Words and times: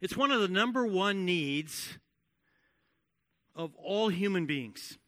It's 0.00 0.16
one 0.16 0.30
of 0.30 0.40
the 0.40 0.48
number 0.48 0.86
one 0.86 1.24
needs 1.24 1.98
of 3.54 3.74
all 3.76 4.08
human 4.08 4.46
beings. 4.46 4.98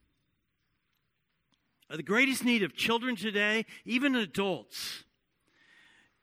The 1.91 2.03
greatest 2.03 2.45
need 2.45 2.63
of 2.63 2.75
children 2.75 3.17
today, 3.17 3.65
even 3.85 4.15
adults, 4.15 5.05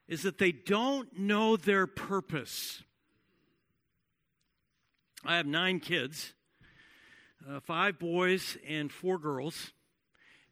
is 0.08 0.24
that 0.24 0.38
they 0.38 0.52
don't 0.52 1.18
know 1.18 1.58
their 1.58 1.88
purpose. 1.88 2.84
I 5.24 5.38
have 5.38 5.48
nine 5.48 5.80
kids, 5.80 6.34
uh, 7.50 7.60
five 7.60 7.98
boys 7.98 8.58
and 8.68 8.92
four 8.92 9.18
girls, 9.18 9.72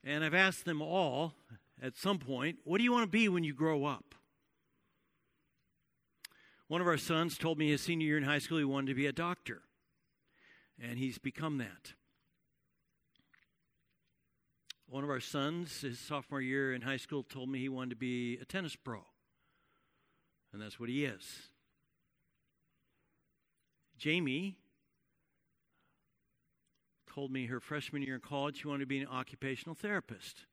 and 0.04 0.23
I've 0.23 0.34
asked 0.34 0.66
them 0.66 0.82
all 0.82 1.36
at 1.82 1.95
some 1.95 2.18
point, 2.18 2.57
What 2.64 2.80
do 2.80 2.84
you 2.84 2.91
want 2.91 3.04
to 3.04 3.11
be 3.11 3.30
when 3.30 3.43
you 3.43 3.54
grow 3.54 3.86
up? 3.86 4.16
One 6.74 6.82
of 6.82 6.88
our 6.88 6.98
sons 6.98 7.38
told 7.38 7.60
me 7.60 7.70
his 7.70 7.82
senior 7.82 8.08
year 8.08 8.18
in 8.18 8.24
high 8.24 8.40
school 8.40 8.58
he 8.58 8.64
wanted 8.64 8.88
to 8.88 8.96
be 8.96 9.05
a 9.05 9.12
doctor, 9.12 9.62
and 10.81 10.98
he's 10.98 11.20
become 11.20 11.59
that. 11.59 11.94
One 14.88 15.04
of 15.04 15.12
our 15.12 15.20
sons, 15.20 15.81
his 15.81 16.00
sophomore 16.00 16.41
year 16.41 16.73
in 16.73 16.81
high 16.81 16.98
school, 16.98 17.22
told 17.22 17.50
me 17.50 17.59
he 17.59 17.70
wanted 17.70 17.91
to 17.91 17.95
be 17.95 18.40
a 18.41 18.45
tennis 18.45 18.76
pro, 18.76 19.05
and 20.52 20.59
that's 20.59 20.80
what 20.80 20.90
he 20.90 21.05
is. 21.05 21.52
Jamie 24.00 24.58
told 27.14 27.31
me 27.31 27.45
her 27.45 27.59
freshman 27.59 28.02
year 28.02 28.16
in 28.16 28.20
college 28.20 28.62
she 28.62 28.67
wanted 28.67 28.80
to 28.80 28.88
be 28.88 28.98
an 28.98 29.08
occupational 29.08 29.76
therapist. 29.76 30.48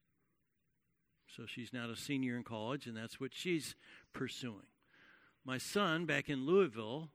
So 1.34 1.46
she's 1.46 1.72
now 1.72 1.88
a 1.88 1.96
senior 1.96 2.36
in 2.36 2.44
college, 2.44 2.86
and 2.86 2.94
that's 2.94 3.18
what 3.18 3.30
she's 3.32 3.74
pursuing. 4.12 4.66
My 5.50 5.58
son, 5.58 6.06
back 6.06 6.28
in 6.28 6.46
Louisville, 6.46 7.08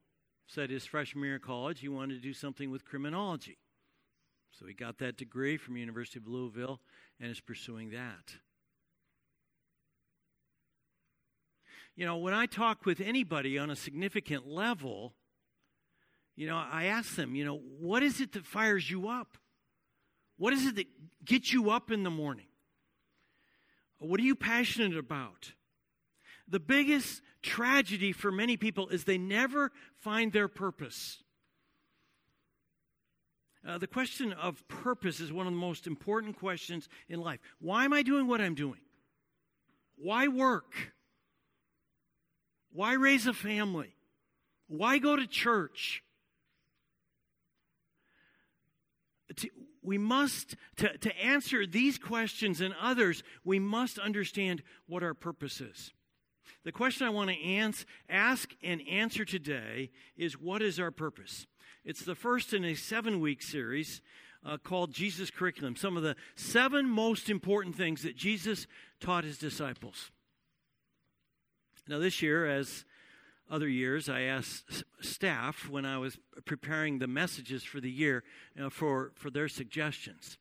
said 0.46 0.70
his 0.70 0.86
freshman 0.86 1.24
year 1.24 1.36
in 1.36 1.40
college 1.40 1.80
he 1.80 1.88
wanted 1.88 2.16
to 2.16 2.20
do 2.20 2.34
something 2.34 2.70
with 2.70 2.84
criminology. 2.84 3.60
So 4.52 4.66
he 4.66 4.74
got 4.74 4.98
that 4.98 5.16
degree 5.16 5.56
from 5.56 5.78
University 5.78 6.20
of 6.20 6.28
Louisville 6.28 6.82
and 7.18 7.32
is 7.32 7.40
pursuing 7.40 7.92
that. 7.92 8.36
You 11.96 12.06
know, 12.06 12.18
when 12.18 12.34
I 12.34 12.46
talk 12.46 12.86
with 12.86 13.00
anybody 13.00 13.58
on 13.58 13.70
a 13.70 13.76
significant 13.76 14.46
level, 14.46 15.14
you 16.36 16.46
know, 16.46 16.58
I 16.58 16.88
ask 16.88 17.16
them, 17.16 17.36
you 17.36 17.46
know, 17.46 17.56
what 17.56 18.04
is 18.04 18.20
it 18.20 18.34
that 18.34 18.46
fires 18.46 18.92
you 18.92 19.08
up? 19.08 19.38
What 20.38 20.52
is 20.52 20.66
it 20.66 20.76
that 20.76 20.88
gets 21.24 21.54
you 21.54 21.70
up 21.70 21.90
in 21.90 22.04
the 22.04 22.12
morning? 22.12 22.48
What 24.00 24.20
are 24.20 24.24
you 24.24 24.36
passionate 24.36 24.98
about? 24.98 25.54
The 26.48 26.60
biggest 26.60 27.22
tragedy 27.42 28.12
for 28.12 28.32
many 28.32 28.58
people 28.58 28.90
is 28.90 29.04
they 29.04 29.18
never 29.18 29.72
find 29.98 30.32
their 30.32 30.48
purpose. 30.48 31.24
Uh, 33.68 33.80
the 33.80 33.88
question 33.88 34.32
of 34.34 34.68
purpose 34.68 35.20
is 35.20 35.34
one 35.34 35.48
of 35.48 35.54
the 35.54 35.60
most 35.60 35.88
important 35.88 36.38
questions 36.38 36.88
in 37.10 37.20
life. 37.20 37.40
Why 37.60 37.86
am 37.86 37.94
I 37.94 38.04
doing 38.04 38.28
what 38.28 38.42
I'm 38.42 38.54
doing? 38.54 38.80
Why 39.98 40.28
work? 40.28 40.94
Why 42.72 42.94
raise 42.94 43.26
a 43.26 43.34
family? 43.34 43.96
Why 44.68 45.00
go 45.00 45.16
to 45.16 45.26
church? 45.26 46.04
we 49.86 49.98
must, 49.98 50.56
to, 50.78 50.98
to 50.98 51.18
answer 51.20 51.66
these 51.66 51.98
questions 51.98 52.62
and 52.62 52.74
others, 52.82 53.24
we 53.44 53.60
must 53.60 54.00
understand 54.00 54.64
what 54.88 55.04
our 55.04 55.14
purpose 55.14 55.62
is. 55.62 55.92
The 56.64 56.72
question 56.72 57.08
I 57.08 57.12
want 57.12 57.30
to 57.30 57.74
ask 58.10 58.50
and 58.64 58.82
answer 58.88 59.26
today 59.26 59.92
is 60.18 60.40
what 60.40 60.62
is 60.62 60.80
our 60.80 60.92
purpose? 60.92 61.48
It's 61.84 62.04
the 62.04 62.16
first 62.16 62.54
in 62.54 62.66
a 62.66 62.76
seven 62.76 63.20
week 63.20 63.42
series 63.42 64.02
uh, 64.46 64.58
called 64.58 64.92
Jesus 64.92 65.30
Curriculum. 65.32 65.76
Some 65.76 65.98
of 65.98 66.04
the 66.04 66.16
seven 66.36 66.90
most 66.90 67.30
important 67.30 67.76
things 67.76 68.04
that 68.04 68.16
Jesus 68.16 68.68
taught 69.00 69.24
his 69.24 69.38
disciples. 69.38 70.12
Now, 71.88 72.00
this 72.00 72.22
year, 72.22 72.48
as 72.48 72.86
other 73.50 73.68
years, 73.68 74.10
I 74.10 74.22
asked 74.22 74.84
staff 75.02 75.70
when 75.70 75.86
I 75.86 76.00
was 76.00 76.18
preparing 76.46 76.98
the 76.98 77.08
messages 77.08 77.64
for 77.64 77.80
the 77.80 77.92
year 77.92 78.24
you 78.56 78.64
know, 78.64 78.70
for, 78.70 79.12
for 79.16 79.30
their 79.30 79.48
suggestions. 79.48 80.40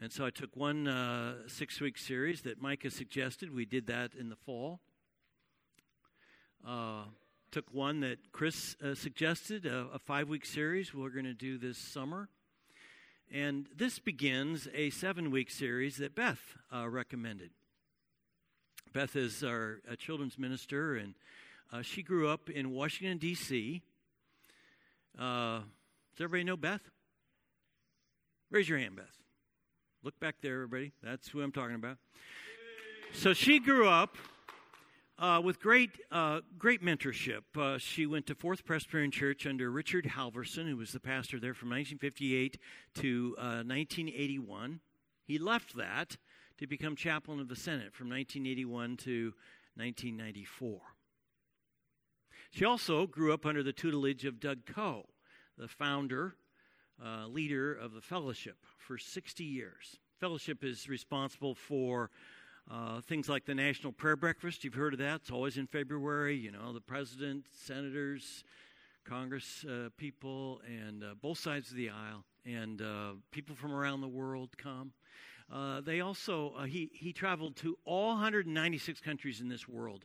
And 0.00 0.10
so 0.10 0.24
I 0.24 0.30
took 0.30 0.56
one 0.56 0.88
uh, 0.88 1.48
six 1.48 1.80
week 1.80 1.98
series 1.98 2.42
that 2.42 2.60
Micah 2.60 2.90
suggested. 2.90 3.54
We 3.54 3.64
did 3.64 3.86
that 3.88 4.14
in 4.14 4.28
the 4.28 4.36
fall. 4.36 4.80
Uh, 6.66 7.04
took 7.52 7.72
one 7.72 8.00
that 8.00 8.18
Chris 8.32 8.74
uh, 8.84 8.92
suggested, 8.92 9.66
a, 9.66 9.86
a 9.94 10.00
five 10.00 10.28
week 10.28 10.44
series 10.44 10.92
we're 10.92 11.10
going 11.10 11.24
to 11.24 11.32
do 11.32 11.58
this 11.58 11.78
summer. 11.78 12.28
And 13.32 13.68
this 13.74 14.00
begins 14.00 14.66
a 14.74 14.90
seven 14.90 15.30
week 15.30 15.48
series 15.48 15.98
that 15.98 16.16
Beth 16.16 16.40
uh, 16.74 16.88
recommended. 16.88 17.50
Beth 18.92 19.14
is 19.14 19.44
our 19.44 19.80
children's 19.96 20.40
minister 20.40 20.96
and 20.96 21.14
uh, 21.72 21.82
she 21.82 22.02
grew 22.02 22.28
up 22.28 22.50
in 22.50 22.72
Washington, 22.72 23.18
D.C. 23.18 23.82
Uh, 25.16 25.58
does 25.58 25.64
everybody 26.20 26.42
know 26.42 26.56
Beth? 26.56 26.82
Raise 28.50 28.68
your 28.68 28.78
hand, 28.78 28.96
Beth. 28.96 29.04
Look 30.02 30.18
back 30.18 30.36
there, 30.40 30.54
everybody. 30.54 30.92
That's 31.00 31.28
who 31.28 31.42
I'm 31.42 31.52
talking 31.52 31.76
about. 31.76 31.98
So 33.12 33.34
she 33.34 33.60
grew 33.60 33.88
up 33.88 34.16
uh, 35.18 35.40
with 35.42 35.60
great, 35.60 35.90
uh, 36.10 36.40
great 36.58 36.82
mentorship. 36.82 37.42
Uh, 37.56 37.78
she 37.78 38.06
went 38.06 38.26
to 38.26 38.34
Fourth 38.34 38.64
Presbyterian 38.64 39.10
Church 39.10 39.46
under 39.46 39.70
Richard 39.70 40.04
Halverson, 40.04 40.68
who 40.68 40.76
was 40.76 40.92
the 40.92 41.00
pastor 41.00 41.40
there 41.40 41.54
from 41.54 41.70
1958 41.70 42.58
to 42.96 43.34
1981. 43.38 44.72
Uh, 44.72 44.76
he 45.24 45.38
left 45.38 45.76
that 45.76 46.16
to 46.58 46.66
become 46.66 46.96
chaplain 46.96 47.40
of 47.40 47.48
the 47.48 47.56
Senate 47.56 47.94
from 47.94 48.08
1981 48.08 48.96
to 48.98 49.32
1994. 49.74 50.80
She 52.50 52.64
also 52.64 53.06
grew 53.06 53.32
up 53.32 53.44
under 53.44 53.62
the 53.62 53.72
tutelage 53.72 54.24
of 54.24 54.40
Doug 54.40 54.66
Coe, 54.66 55.06
the 55.58 55.68
founder, 55.68 56.36
uh, 57.04 57.26
leader 57.26 57.74
of 57.74 57.92
the 57.92 58.00
fellowship 58.00 58.56
for 58.78 58.96
60 58.96 59.44
years. 59.44 59.98
Fellowship 60.18 60.64
is 60.64 60.88
responsible 60.88 61.54
for 61.54 62.10
uh, 62.70 63.00
things 63.00 63.28
like 63.28 63.44
the 63.44 63.54
National 63.54 63.92
Prayer 63.92 64.16
Breakfast. 64.16 64.64
You've 64.64 64.74
heard 64.74 64.92
of 64.92 64.98
that. 64.98 65.16
It's 65.16 65.30
always 65.30 65.56
in 65.56 65.66
February. 65.66 66.36
You 66.36 66.50
know, 66.50 66.72
the 66.72 66.80
president, 66.80 67.44
senators, 67.52 68.42
Congress 69.04 69.64
uh, 69.64 69.90
people, 69.96 70.60
and 70.66 71.04
uh, 71.04 71.14
both 71.20 71.38
sides 71.38 71.70
of 71.70 71.76
the 71.76 71.90
aisle, 71.90 72.24
and 72.44 72.82
uh, 72.82 73.12
people 73.30 73.54
from 73.54 73.72
around 73.72 74.00
the 74.00 74.08
world 74.08 74.58
come. 74.58 74.92
Uh, 75.52 75.80
they 75.80 76.00
also, 76.00 76.54
uh, 76.58 76.64
he, 76.64 76.90
he 76.92 77.12
traveled 77.12 77.54
to 77.54 77.78
all 77.84 78.08
196 78.08 79.00
countries 79.00 79.40
in 79.40 79.48
this 79.48 79.68
world 79.68 80.04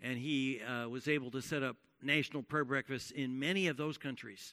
and 0.00 0.18
he 0.18 0.60
was 0.90 1.06
able 1.06 1.30
to 1.30 1.40
set 1.40 1.62
up 1.62 1.76
national 2.02 2.42
prayer 2.42 2.64
breakfasts 2.64 3.12
in 3.12 3.38
many 3.38 3.68
of 3.68 3.76
those 3.76 3.96
countries. 3.96 4.52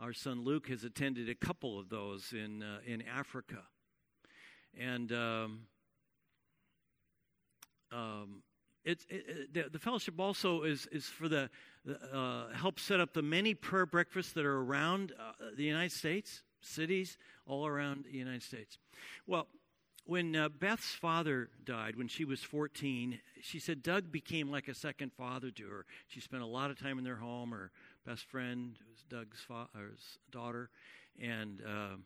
Our 0.00 0.14
son 0.14 0.42
Luke 0.42 0.68
has 0.68 0.82
attended 0.82 1.28
a 1.28 1.34
couple 1.34 1.78
of 1.78 1.90
those 1.90 2.32
in 2.32 2.64
in 2.86 3.02
Africa, 3.02 3.62
and 4.76 5.12
um, 5.12 5.60
um, 7.92 8.42
it, 8.84 9.04
the, 9.52 9.68
the, 9.70 9.78
fellowship 9.78 10.18
also 10.18 10.62
is 10.62 10.86
is 10.90 11.06
for 11.06 11.28
the 11.28 11.48
uh, 12.12 12.48
help 12.52 12.80
set 12.80 13.00
up 13.00 13.12
the 13.12 13.22
many 13.22 13.54
prayer 13.54 13.86
breakfasts 13.86 14.32
that 14.32 14.44
are 14.44 14.60
around 14.60 15.12
uh, 15.18 15.32
the 15.56 15.62
United 15.62 15.92
States, 15.92 16.42
cities 16.60 17.16
all 17.46 17.66
around 17.66 18.06
the 18.10 18.18
United 18.18 18.42
States. 18.42 18.78
Well, 19.26 19.46
when 20.04 20.34
uh, 20.34 20.48
Beth's 20.48 20.94
father 20.94 21.48
died 21.64 21.96
when 21.96 22.08
she 22.08 22.24
was 22.24 22.40
14, 22.42 23.20
she 23.40 23.60
said 23.60 23.82
Doug 23.82 24.10
became 24.10 24.50
like 24.50 24.66
a 24.66 24.74
second 24.74 25.12
father 25.12 25.50
to 25.52 25.68
her. 25.68 25.86
She 26.08 26.20
spent 26.20 26.42
a 26.42 26.46
lot 26.46 26.70
of 26.70 26.78
time 26.78 26.98
in 26.98 27.04
their 27.04 27.16
home. 27.16 27.52
Her 27.52 27.70
best 28.04 28.24
friend 28.24 28.76
was 28.90 29.04
Doug's 29.08 29.46
daughter, 30.30 30.70
and 31.20 31.62
uh, 31.62 31.96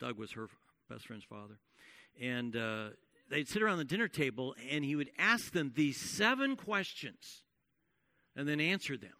Doug 0.00 0.18
was 0.18 0.32
her 0.32 0.48
best 0.88 1.06
friend's 1.06 1.24
father. 1.24 1.58
And 2.20 2.56
uh, 2.56 2.88
they'd 3.30 3.48
sit 3.48 3.62
around 3.62 3.78
the 3.78 3.84
dinner 3.84 4.08
table, 4.08 4.54
and 4.70 4.84
he 4.84 4.96
would 4.96 5.10
ask 5.18 5.52
them 5.52 5.72
these 5.74 5.96
seven 5.96 6.56
questions 6.56 7.42
and 8.34 8.48
then 8.48 8.60
answer 8.60 8.96
them. 8.96 9.12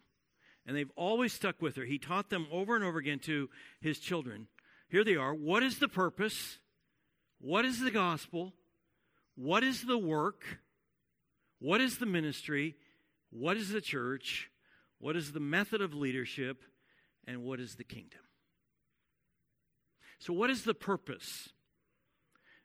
And 0.65 0.75
they've 0.75 0.91
always 0.95 1.33
stuck 1.33 1.61
with 1.61 1.75
her. 1.77 1.85
He 1.85 1.97
taught 1.97 2.29
them 2.29 2.47
over 2.51 2.75
and 2.75 2.83
over 2.83 2.99
again 2.99 3.19
to 3.19 3.49
his 3.79 3.99
children. 3.99 4.47
Here 4.89 5.03
they 5.03 5.15
are. 5.15 5.33
What 5.33 5.63
is 5.63 5.79
the 5.79 5.87
purpose? 5.87 6.59
What 7.39 7.65
is 7.65 7.79
the 7.79 7.91
gospel? 7.91 8.53
What 9.35 9.63
is 9.63 9.83
the 9.83 9.97
work? 9.97 10.43
What 11.59 11.81
is 11.81 11.97
the 11.97 12.05
ministry? 12.05 12.75
What 13.29 13.57
is 13.57 13.69
the 13.69 13.81
church? 13.81 14.49
What 14.99 15.15
is 15.15 15.31
the 15.31 15.39
method 15.39 15.81
of 15.81 15.93
leadership? 15.93 16.63
And 17.25 17.43
what 17.43 17.59
is 17.59 17.75
the 17.75 17.83
kingdom? 17.83 18.21
So, 20.19 20.33
what 20.33 20.49
is 20.49 20.63
the 20.63 20.73
purpose? 20.73 21.49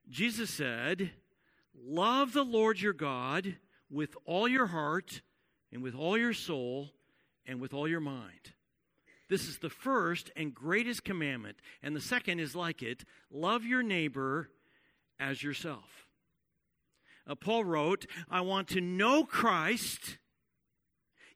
Jesus 0.08 0.50
said, 0.50 1.10
Love 1.74 2.32
the 2.32 2.44
Lord 2.44 2.80
your 2.80 2.92
God 2.92 3.56
with 3.90 4.16
all 4.24 4.48
your 4.48 4.66
heart 4.66 5.22
and 5.72 5.82
with 5.82 5.94
all 5.94 6.18
your 6.18 6.32
soul 6.32 6.90
and 7.46 7.60
with 7.60 7.74
all 7.74 7.88
your 7.88 8.00
mind. 8.00 8.52
This 9.28 9.48
is 9.48 9.58
the 9.58 9.70
first 9.70 10.30
and 10.36 10.54
greatest 10.54 11.04
commandment. 11.04 11.56
And 11.82 11.96
the 11.96 12.00
second 12.00 12.38
is 12.38 12.54
like 12.54 12.82
it 12.82 13.04
love 13.30 13.64
your 13.64 13.82
neighbor 13.82 14.50
as 15.18 15.42
yourself. 15.42 16.06
Uh, 17.26 17.34
Paul 17.34 17.64
wrote, 17.64 18.06
I 18.30 18.40
want 18.40 18.68
to 18.68 18.80
know 18.80 19.24
Christ. 19.24 20.18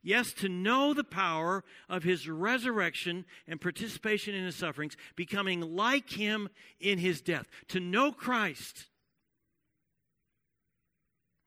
Yes, 0.03 0.31
to 0.33 0.47
know 0.47 0.93
the 0.93 1.03
power 1.03 1.63
of 1.89 2.03
his 2.03 2.29
resurrection 2.29 3.25
and 3.47 3.59
participation 3.59 4.35
in 4.35 4.45
his 4.45 4.55
sufferings, 4.55 4.95
becoming 5.15 5.75
like 5.75 6.11
him 6.11 6.49
in 6.79 6.99
his 6.99 7.19
death. 7.19 7.47
To 7.69 7.79
know 7.79 8.11
Christ 8.11 8.87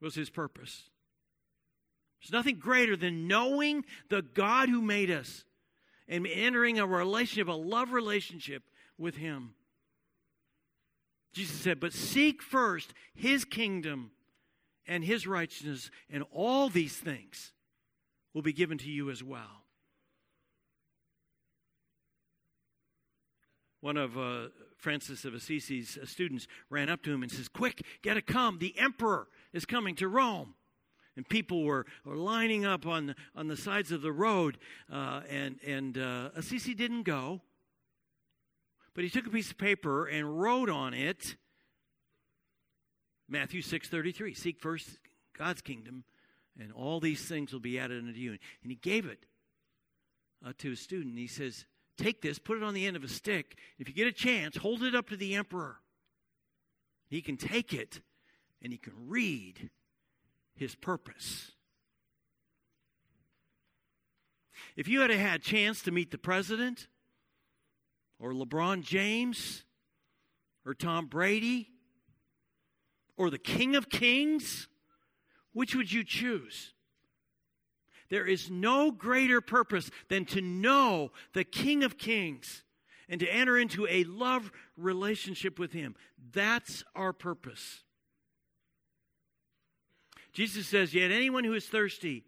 was 0.00 0.14
his 0.14 0.30
purpose. 0.30 0.88
There's 2.20 2.32
nothing 2.32 2.58
greater 2.58 2.96
than 2.96 3.26
knowing 3.26 3.84
the 4.08 4.22
God 4.22 4.68
who 4.68 4.82
made 4.82 5.10
us 5.10 5.44
and 6.08 6.26
entering 6.26 6.78
a 6.78 6.86
relationship, 6.86 7.48
a 7.48 7.52
love 7.52 7.92
relationship 7.92 8.62
with 8.98 9.16
him. 9.16 9.54
Jesus 11.32 11.58
said, 11.60 11.80
But 11.80 11.92
seek 11.92 12.42
first 12.42 12.92
his 13.14 13.44
kingdom 13.44 14.10
and 14.86 15.04
his 15.04 15.26
righteousness, 15.26 15.90
and 16.10 16.24
all 16.32 16.68
these 16.68 16.96
things 16.96 17.52
will 18.34 18.42
be 18.42 18.52
given 18.52 18.78
to 18.78 18.90
you 18.90 19.10
as 19.10 19.22
well. 19.22 19.64
One 23.80 23.96
of 23.96 24.18
uh, 24.18 24.48
Francis 24.80 25.24
of 25.24 25.34
Assisi's 25.34 25.98
uh, 26.00 26.06
students 26.06 26.46
ran 26.68 26.88
up 26.88 27.02
to 27.02 27.12
him 27.12 27.22
and 27.22 27.30
says, 27.30 27.48
Quick, 27.48 27.82
get 28.02 28.14
to 28.14 28.22
come. 28.22 28.58
The 28.58 28.78
emperor 28.78 29.28
is 29.52 29.64
coming 29.64 29.94
to 29.96 30.08
Rome. 30.08 30.54
And 31.16 31.28
people 31.28 31.64
were, 31.64 31.86
were 32.04 32.16
lining 32.16 32.64
up 32.64 32.86
on 32.86 33.06
the, 33.06 33.14
on 33.34 33.48
the 33.48 33.56
sides 33.56 33.92
of 33.92 34.00
the 34.00 34.12
road, 34.12 34.58
uh, 34.90 35.22
and, 35.28 35.58
and 35.66 35.98
uh, 35.98 36.30
Assisi 36.34 36.74
didn't 36.74 37.02
go. 37.02 37.40
But 38.94 39.04
he 39.04 39.10
took 39.10 39.26
a 39.26 39.30
piece 39.30 39.50
of 39.50 39.58
paper 39.58 40.06
and 40.06 40.40
wrote 40.40 40.70
on 40.70 40.94
it 40.94 41.36
Matthew 43.28 43.62
6:33, 43.62 44.36
seek 44.36 44.58
first 44.58 44.98
God's 45.38 45.62
kingdom 45.62 46.04
and 46.58 46.72
all 46.72 47.00
these 47.00 47.26
things 47.26 47.52
will 47.52 47.60
be 47.60 47.78
added 47.78 48.04
unto 48.04 48.18
you. 48.18 48.32
And 48.62 48.70
he 48.70 48.74
gave 48.74 49.06
it 49.06 49.24
uh, 50.44 50.52
to 50.58 50.72
a 50.72 50.76
student. 50.76 51.18
He 51.18 51.26
says, 51.26 51.64
Take 52.00 52.22
this, 52.22 52.38
put 52.38 52.56
it 52.56 52.62
on 52.62 52.72
the 52.72 52.86
end 52.86 52.96
of 52.96 53.04
a 53.04 53.08
stick. 53.08 53.58
If 53.78 53.86
you 53.86 53.94
get 53.94 54.06
a 54.06 54.12
chance, 54.12 54.56
hold 54.56 54.82
it 54.82 54.94
up 54.94 55.10
to 55.10 55.18
the 55.18 55.34
emperor. 55.34 55.80
He 57.10 57.20
can 57.20 57.36
take 57.36 57.74
it 57.74 58.00
and 58.62 58.72
he 58.72 58.78
can 58.78 58.94
read 59.06 59.68
his 60.54 60.74
purpose. 60.74 61.52
If 64.76 64.88
you 64.88 65.02
had 65.02 65.10
had 65.10 65.40
a 65.40 65.44
chance 65.44 65.82
to 65.82 65.90
meet 65.90 66.10
the 66.10 66.16
president 66.16 66.88
or 68.18 68.32
LeBron 68.32 68.82
James 68.82 69.64
or 70.64 70.72
Tom 70.72 71.04
Brady 71.04 71.68
or 73.18 73.28
the 73.28 73.38
King 73.38 73.76
of 73.76 73.90
Kings, 73.90 74.68
which 75.52 75.74
would 75.74 75.92
you 75.92 76.02
choose? 76.02 76.72
There 78.10 78.26
is 78.26 78.50
no 78.50 78.90
greater 78.90 79.40
purpose 79.40 79.90
than 80.08 80.24
to 80.26 80.40
know 80.40 81.12
the 81.32 81.44
King 81.44 81.84
of 81.84 81.96
Kings 81.96 82.64
and 83.08 83.20
to 83.20 83.28
enter 83.28 83.56
into 83.58 83.86
a 83.88 84.04
love 84.04 84.52
relationship 84.76 85.58
with 85.58 85.72
Him. 85.72 85.94
That's 86.32 86.84
our 86.94 87.12
purpose. 87.12 87.82
Jesus 90.32 90.66
says, 90.66 90.94
Yet 90.94 91.10
anyone 91.10 91.44
who 91.44 91.54
is 91.54 91.66
thirsty, 91.66 92.24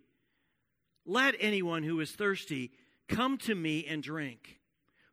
let 1.05 1.34
anyone 1.40 1.82
who 1.82 2.00
is 2.00 2.12
thirsty 2.12 2.73
come 3.08 3.37
to 3.38 3.55
me 3.55 3.84
and 3.87 4.02
drink. 4.02 4.61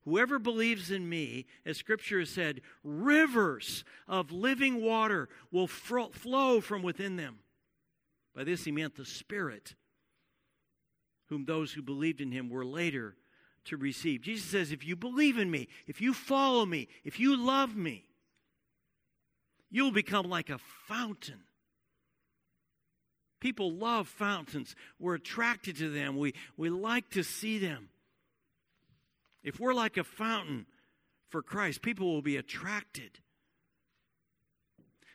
Whoever 0.06 0.40
believes 0.40 0.92
in 0.92 1.08
me, 1.08 1.46
as 1.66 1.78
scripture 1.78 2.20
has 2.20 2.30
said, 2.30 2.62
rivers 2.84 3.84
of 4.08 4.32
living 4.32 4.82
water 4.82 5.30
will 5.52 5.68
flow 5.68 6.62
from 6.62 6.82
within 6.82 7.16
them. 7.16 7.40
By 8.36 8.44
this 8.44 8.64
he 8.64 8.72
meant 8.72 8.96
the 8.96 9.06
Spirit, 9.06 9.76
whom 11.30 11.46
those 11.46 11.72
who 11.72 11.82
believed 11.82 12.22
in 12.22 12.32
him 12.32 12.50
were 12.50 12.66
later 12.66 13.16
to 13.66 13.78
receive. 13.78 14.22
Jesus 14.22 14.50
says, 14.50 14.72
if 14.72 14.86
you 14.86 14.96
believe 14.96 15.38
in 15.38 15.50
me, 15.50 15.68
if 15.88 16.02
you 16.02 16.14
follow 16.14 16.66
me, 16.66 16.88
if 17.04 17.20
you 17.20 17.38
love 17.38 17.76
me, 17.76 18.04
you'll 19.70 19.92
become 19.92 20.28
like 20.28 20.50
a 20.50 20.60
fountain. 20.88 21.42
People 23.40 23.72
love 23.72 24.08
fountains. 24.08 24.76
We're 25.00 25.16
attracted 25.16 25.78
to 25.78 25.90
them. 25.90 26.18
We, 26.18 26.34
we 26.58 26.70
like 26.70 27.10
to 27.12 27.24
see 27.24 27.60
them. 27.60 27.90
If 29.44 29.60
we're 29.60 29.74
like 29.74 29.98
a 29.98 30.04
fountain 30.04 30.66
for 31.30 31.42
Christ, 31.42 31.82
people 31.82 32.12
will 32.12 32.22
be 32.22 32.38
attracted. 32.38 33.20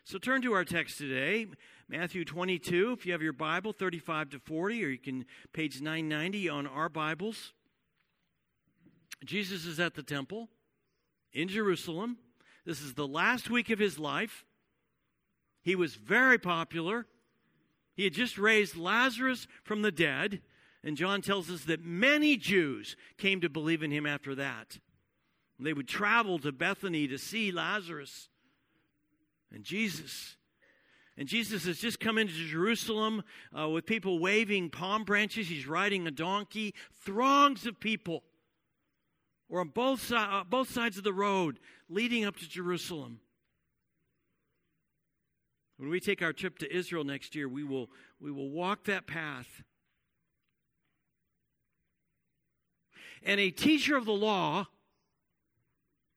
So 0.06 0.18
turn 0.18 0.42
to 0.42 0.52
our 0.52 0.66
text 0.66 0.98
today, 0.98 1.46
Matthew 1.88 2.26
22, 2.26 2.92
if 2.92 3.06
you 3.06 3.12
have 3.12 3.22
your 3.22 3.32
Bible, 3.32 3.72
35 3.72 4.30
to 4.30 4.38
40, 4.38 4.84
or 4.84 4.88
you 4.88 4.98
can 4.98 5.24
page 5.54 5.80
990 5.80 6.46
on 6.50 6.66
our 6.66 6.90
Bibles. 6.90 7.54
Jesus 9.24 9.64
is 9.64 9.80
at 9.80 9.94
the 9.94 10.02
temple 10.02 10.50
in 11.32 11.48
Jerusalem. 11.48 12.18
This 12.66 12.82
is 12.82 12.92
the 12.92 13.06
last 13.06 13.48
week 13.48 13.70
of 13.70 13.78
his 13.78 13.98
life. 13.98 14.44
He 15.62 15.74
was 15.74 15.94
very 15.94 16.36
popular. 16.36 17.06
He 17.94 18.04
had 18.04 18.12
just 18.12 18.36
raised 18.36 18.76
Lazarus 18.76 19.46
from 19.62 19.80
the 19.80 19.92
dead. 19.92 20.42
And 20.82 20.98
John 20.98 21.22
tells 21.22 21.50
us 21.50 21.64
that 21.64 21.82
many 21.82 22.36
Jews 22.36 22.94
came 23.16 23.40
to 23.40 23.48
believe 23.48 23.82
in 23.82 23.90
him 23.90 24.04
after 24.04 24.34
that. 24.34 24.80
They 25.58 25.72
would 25.72 25.88
travel 25.88 26.38
to 26.40 26.52
Bethany 26.52 27.08
to 27.08 27.16
see 27.16 27.50
Lazarus 27.50 28.28
and 29.54 29.64
Jesus. 29.64 30.36
And 31.16 31.28
Jesus 31.28 31.64
has 31.66 31.78
just 31.78 32.00
come 32.00 32.18
into 32.18 32.32
Jerusalem 32.32 33.22
uh, 33.56 33.68
with 33.68 33.86
people 33.86 34.18
waving 34.18 34.70
palm 34.70 35.04
branches. 35.04 35.48
He's 35.48 35.66
riding 35.66 36.06
a 36.06 36.10
donkey. 36.10 36.74
Throngs 37.04 37.66
of 37.66 37.78
people 37.78 38.24
were 39.48 39.60
on 39.60 39.68
both, 39.68 40.02
si- 40.02 40.16
uh, 40.16 40.42
both 40.44 40.68
sides 40.70 40.98
of 40.98 41.04
the 41.04 41.12
road 41.12 41.60
leading 41.88 42.24
up 42.24 42.36
to 42.38 42.48
Jerusalem. 42.48 43.20
When 45.76 45.88
we 45.88 46.00
take 46.00 46.20
our 46.20 46.32
trip 46.32 46.58
to 46.58 46.76
Israel 46.76 47.04
next 47.04 47.34
year, 47.34 47.48
we 47.48 47.62
will, 47.62 47.90
we 48.20 48.32
will 48.32 48.50
walk 48.50 48.84
that 48.84 49.06
path 49.06 49.62
And 53.24 53.40
a 53.40 53.50
teacher 53.50 53.96
of 53.96 54.04
the 54.04 54.12
law 54.12 54.66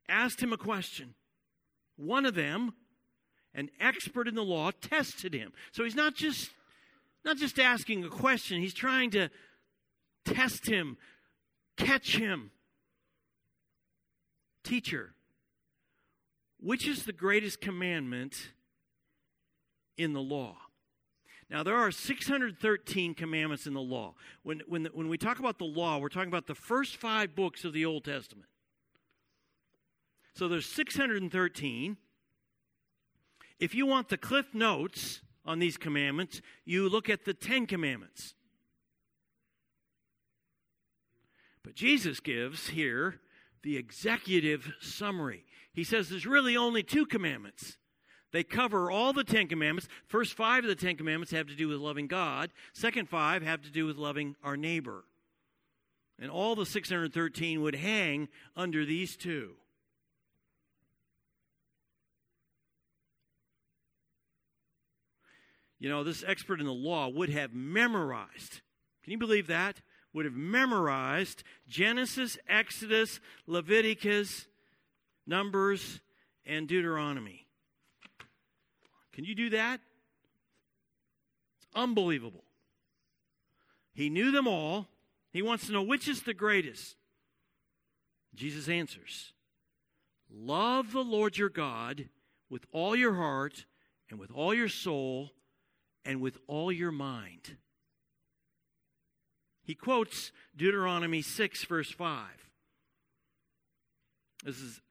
asked 0.10 0.41
him 0.41 0.51
a 0.51 0.58
question. 0.58 1.15
One 1.96 2.25
of 2.25 2.36
them, 2.36 2.74
an 3.57 3.69
expert 3.79 4.27
in 4.27 4.35
the 4.35 4.43
law, 4.43 4.71
tested 4.71 5.33
him. 5.33 5.51
So 5.73 5.83
he's 5.83 5.95
not 5.95 6.15
just 6.15 6.51
not 7.25 7.35
just 7.35 7.59
asking 7.59 8.05
a 8.05 8.09
question, 8.09 8.61
he's 8.61 8.73
trying 8.73 9.09
to 9.11 9.29
test 10.23 10.65
him, 10.67 10.95
catch 11.75 12.15
him. 12.15 12.51
Teacher, 14.63 15.13
which 16.59 16.87
is 16.87 17.03
the 17.03 17.13
greatest 17.13 17.59
commandment 17.59 18.51
in 19.97 20.13
the 20.13 20.21
law? 20.21 20.55
Now, 21.49 21.63
there 21.63 21.75
are 21.75 21.91
613 21.91 23.13
commandments 23.13 23.65
in 23.65 23.73
the 23.73 23.81
law. 23.81 24.15
When, 24.43 24.61
when, 24.67 24.85
when 24.93 25.07
we 25.07 25.17
talk 25.17 25.39
about 25.39 25.57
the 25.57 25.65
law, 25.65 25.97
we're 25.97 26.09
talking 26.09 26.27
about 26.27 26.47
the 26.47 26.55
first 26.55 26.97
five 26.97 27.35
books 27.35 27.63
of 27.63 27.71
the 27.71 27.85
Old 27.85 28.03
Testament. 28.03 28.49
So 30.33 30.49
there's 30.49 30.65
613. 30.65 31.97
If 33.59 33.73
you 33.73 33.85
want 33.85 34.09
the 34.09 34.17
cliff 34.17 34.53
notes 34.53 35.21
on 35.45 35.59
these 35.59 35.77
commandments, 35.77 36.41
you 36.65 36.89
look 36.89 37.09
at 37.09 37.25
the 37.25 37.33
Ten 37.33 37.65
Commandments. 37.65 38.35
But 41.63 41.75
Jesus 41.75 42.19
gives 42.19 42.69
here 42.69 43.19
the 43.63 43.77
executive 43.77 44.73
summary. 44.79 45.45
He 45.73 45.83
says 45.83 46.09
there's 46.09 46.25
really 46.25 46.55
only 46.55 46.83
two 46.83 47.05
commandments 47.05 47.77
they 48.31 48.43
cover 48.43 48.91
all 48.91 49.13
the 49.13 49.23
Ten 49.23 49.47
Commandments. 49.47 49.87
First 50.05 50.33
five 50.33 50.63
of 50.63 50.69
the 50.69 50.75
Ten 50.75 50.97
Commandments 50.97 51.31
have 51.31 51.47
to 51.47 51.55
do 51.55 51.69
with 51.69 51.79
loving 51.79 52.07
God. 52.07 52.51
Second 52.73 53.09
five 53.09 53.41
have 53.41 53.61
to 53.61 53.71
do 53.71 53.85
with 53.85 53.97
loving 53.97 54.35
our 54.43 54.57
neighbor. 54.57 55.05
And 56.19 56.29
all 56.29 56.55
the 56.55 56.65
613 56.65 57.61
would 57.61 57.75
hang 57.75 58.27
under 58.55 58.85
these 58.85 59.15
two. 59.15 59.55
You 65.79 65.89
know, 65.89 66.03
this 66.03 66.24
expert 66.25 66.60
in 66.60 66.65
the 66.65 66.74
law 66.74 67.07
would 67.07 67.29
have 67.29 67.53
memorized. 67.53 68.62
Can 69.03 69.12
you 69.12 69.17
believe 69.17 69.48
that? 69.48 69.81
Would 70.13 70.25
have 70.25 70.34
memorized 70.34 71.43
Genesis, 71.67 72.38
Exodus, 72.48 73.19
Leviticus, 73.46 74.48
Numbers, 75.27 76.01
and 76.46 76.67
Deuteronomy. 76.67 77.48
Can 79.13 79.25
you 79.25 79.36
do 79.36 79.50
that? 79.51 79.79
It's 81.57 81.67
unbelievable. 81.75 82.43
He 83.93 84.10
knew 84.10 84.31
them 84.31 84.48
all. 84.48 84.88
He 85.31 85.41
wants 85.41 85.67
to 85.67 85.74
know 85.74 85.84
which 85.84 86.07
is 86.07 86.24
the 86.24 86.34
greatest. 86.34 86.96
Jesus 88.34 88.69
answers 88.69 89.34
Love 90.31 90.91
the 90.91 91.03
Lord 91.03 91.38
your 91.38 91.50
God 91.50 92.10
with 92.50 92.65
all 92.72 92.96
your 92.96 93.15
heart 93.15 93.65
and 94.10 94.19
with 94.19 94.31
all 94.31 94.53
your 94.53 94.69
soul 94.69 95.31
and 96.07 96.21
with 96.21 96.37
all 96.47 96.71
your 96.71 96.91
mind. 96.91 97.57
He 99.61 99.75
quotes 99.75 100.31
Deuteronomy 100.55 101.21
6, 101.21 101.65
verse 101.65 101.91
5. 101.91 102.25
This 104.45 104.61
is 104.61 104.81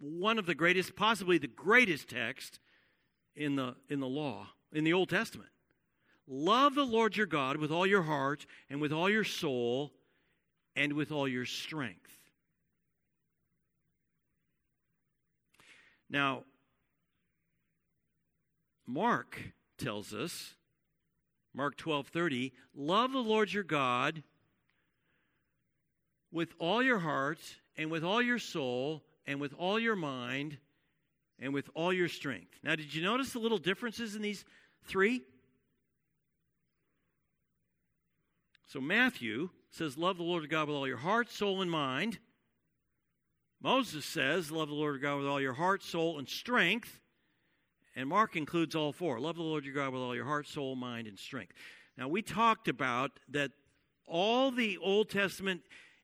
one 0.00 0.40
of 0.40 0.46
the 0.46 0.56
greatest, 0.56 0.96
possibly 0.96 1.38
the 1.38 1.46
greatest 1.46 2.08
text 2.08 2.58
in 3.36 3.54
the, 3.54 3.76
in 3.88 4.00
the 4.00 4.08
law, 4.08 4.48
in 4.72 4.82
the 4.82 4.92
Old 4.92 5.08
Testament. 5.08 5.50
Love 6.26 6.74
the 6.74 6.84
Lord 6.84 7.16
your 7.16 7.26
God 7.26 7.56
with 7.56 7.70
all 7.70 7.86
your 7.86 8.02
heart 8.02 8.46
and 8.68 8.80
with 8.80 8.92
all 8.92 9.08
your 9.08 9.22
soul 9.22 9.92
and 10.74 10.94
with 10.94 11.12
all 11.12 11.28
your 11.28 11.46
strength. 11.46 12.10
Now, 16.10 16.42
Mark 18.86 19.52
tells 19.78 20.12
us, 20.12 20.54
Mark 21.52 21.76
12:30, 21.76 22.52
love 22.74 23.12
the 23.12 23.18
Lord 23.18 23.52
your 23.52 23.62
God 23.62 24.22
with 26.30 26.52
all 26.58 26.82
your 26.82 26.98
heart 26.98 27.38
and 27.76 27.90
with 27.90 28.04
all 28.04 28.20
your 28.20 28.38
soul 28.38 29.04
and 29.26 29.40
with 29.40 29.54
all 29.54 29.78
your 29.78 29.96
mind 29.96 30.58
and 31.38 31.54
with 31.54 31.70
all 31.74 31.92
your 31.92 32.08
strength. 32.08 32.58
Now, 32.62 32.76
did 32.76 32.94
you 32.94 33.02
notice 33.02 33.32
the 33.32 33.38
little 33.38 33.58
differences 33.58 34.16
in 34.16 34.22
these 34.22 34.44
three? 34.84 35.22
So, 38.66 38.80
Matthew 38.80 39.50
says, 39.70 39.96
Love 39.96 40.16
the 40.16 40.24
Lord 40.24 40.48
God 40.50 40.68
with 40.68 40.76
all 40.76 40.88
your 40.88 40.96
heart, 40.96 41.30
soul, 41.30 41.62
and 41.62 41.70
mind. 41.70 42.18
Moses 43.62 44.04
says, 44.04 44.50
Love 44.50 44.68
the 44.68 44.74
Lord 44.74 45.00
God 45.00 45.18
with 45.18 45.26
all 45.26 45.40
your 45.40 45.52
heart, 45.54 45.82
soul, 45.82 46.18
and 46.18 46.28
strength. 46.28 47.00
And 47.96 48.08
Mark 48.08 48.36
includes 48.36 48.74
all 48.74 48.92
four. 48.92 49.20
Love 49.20 49.36
the 49.36 49.42
Lord 49.42 49.64
your 49.64 49.74
God 49.74 49.92
with 49.92 50.02
all 50.02 50.14
your 50.14 50.24
heart, 50.24 50.46
soul, 50.46 50.74
mind, 50.74 51.06
and 51.06 51.18
strength. 51.18 51.52
Now, 51.96 52.08
we 52.08 52.22
talked 52.22 52.68
about 52.68 53.12
that 53.30 53.52
all 54.06 54.50
the 54.50 54.78
Old 54.78 55.10
Testament 55.10 55.62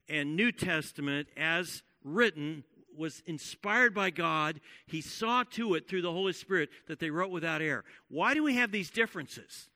and 0.08 0.36
New 0.36 0.52
Testament, 0.52 1.28
as 1.36 1.82
written, 2.04 2.64
was 2.96 3.22
inspired 3.26 3.94
by 3.94 4.10
God. 4.10 4.60
He 4.86 5.00
saw 5.00 5.42
to 5.52 5.74
it 5.74 5.88
through 5.88 6.02
the 6.02 6.12
Holy 6.12 6.32
Spirit 6.32 6.70
that 6.88 6.98
they 6.98 7.10
wrote 7.10 7.30
without 7.30 7.62
error. 7.62 7.84
Why 8.08 8.34
do 8.34 8.42
we 8.42 8.56
have 8.56 8.72
these 8.72 8.90
differences? 8.90 9.68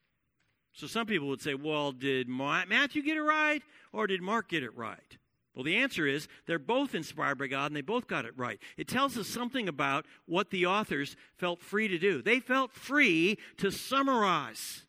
So 0.73 0.87
some 0.87 1.07
people 1.07 1.29
would 1.29 1.41
say, 1.41 1.55
well, 1.55 1.93
did 1.93 2.29
Matthew 2.29 3.03
get 3.03 3.17
it 3.17 3.23
right 3.23 3.63
or 3.93 4.07
did 4.07 4.23
Mark 4.23 4.49
get 4.49 4.63
it 4.63 4.77
right? 4.77 5.19
Well, 5.55 5.65
the 5.65 5.77
answer 5.77 6.07
is 6.07 6.27
they're 6.47 6.59
both 6.59 6.95
inspired 6.95 7.39
by 7.39 7.47
God 7.47 7.67
and 7.67 7.77
they 7.77 7.81
both 7.81 8.09
got 8.09 8.25
it 8.25 8.37
right. 8.37 8.59
It 8.77 8.89
tells 8.89 9.17
us 9.17 9.29
something 9.29 9.69
about 9.69 10.05
what 10.27 10.51
the 10.51 10.67
authors 10.67 11.17
felt 11.37 11.61
free 11.61 11.87
to 11.89 11.99
do. 11.99 12.23
They 12.23 12.41
felt 12.41 12.73
free 12.73 13.39
to 13.59 13.71
summarize. 13.71 14.85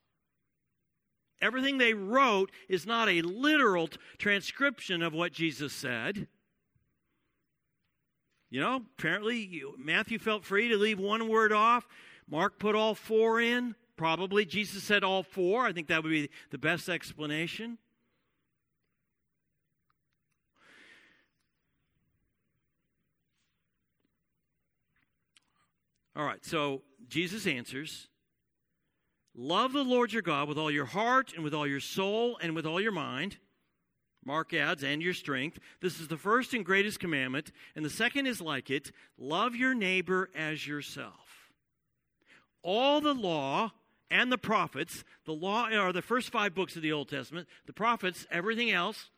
Everything 1.42 1.78
they 1.78 1.94
wrote 1.94 2.52
is 2.68 2.88
not 2.88 3.10
a 3.10 3.22
literal 3.22 3.90
transcription 4.18 5.04
of 5.04 5.14
what 5.14 5.34
Jesus 5.34 5.74
said. 5.74 6.28
You 8.50 8.62
know, 8.62 8.84
apparently 8.98 9.62
Matthew 9.78 10.18
felt 10.18 10.46
free 10.46 10.70
to 10.70 10.78
leave 10.78 11.00
one 11.00 11.28
word 11.28 11.52
off. 11.52 11.88
Mark 12.28 12.58
put 12.58 12.74
all 12.74 12.96
four 12.96 13.40
in. 13.40 13.76
Probably 13.98 14.46
Jesus 14.46 14.84
said 14.84 15.04
all 15.04 15.24
four. 15.24 15.66
I 15.66 15.74
think 15.74 15.88
that 15.88 16.04
would 16.04 16.10
be 16.10 16.30
the 16.52 16.58
best 16.58 16.90
explanation. 16.90 17.78
All 26.16 26.26
right, 26.26 26.44
so 26.46 26.82
Jesus 27.08 27.46
answers 27.46 28.08
Love 29.38 29.74
the 29.74 29.84
Lord 29.84 30.14
your 30.14 30.22
God 30.22 30.48
with 30.48 30.58
all 30.58 30.72
your 30.72 30.86
heart 30.86 31.34
and 31.34 31.44
with 31.44 31.54
all 31.54 31.68
your 31.68 31.82
soul 31.82 32.38
and 32.42 32.56
with 32.56 32.66
all 32.66 32.80
your 32.80 32.94
mind. 32.94 33.38
Mark 34.26 34.54
adds, 34.54 34.84
and 34.84 35.04
your 35.04 35.14
strength. 35.14 35.60
This 35.82 36.00
is 36.00 36.08
the 36.08 36.18
first 36.18 36.54
and 36.54 36.66
greatest 36.66 37.00
commandment. 37.00 37.52
And 37.76 37.86
the 37.86 37.90
second 37.90 38.26
is 38.26 38.42
like 38.42 38.72
it 38.72 38.92
love 39.18 39.56
your 39.56 39.76
neighbor 39.76 40.30
as 40.36 40.66
yourself. 40.66 41.52
All 42.64 43.02
the 43.02 43.14
law 43.14 43.74
and 44.10 44.32
the 44.32 44.38
prophets, 44.38 45.04
the 45.26 45.34
law 45.34 45.70
are 45.70 45.94
the 45.94 46.02
first 46.02 46.32
five 46.32 46.56
books 46.56 46.76
of 46.76 46.82
the 46.82 46.92
Old 46.92 47.10
Testament, 47.10 47.48
the 47.68 47.74
prophets, 47.74 48.26
everything 48.32 48.72
else, 48.72 49.12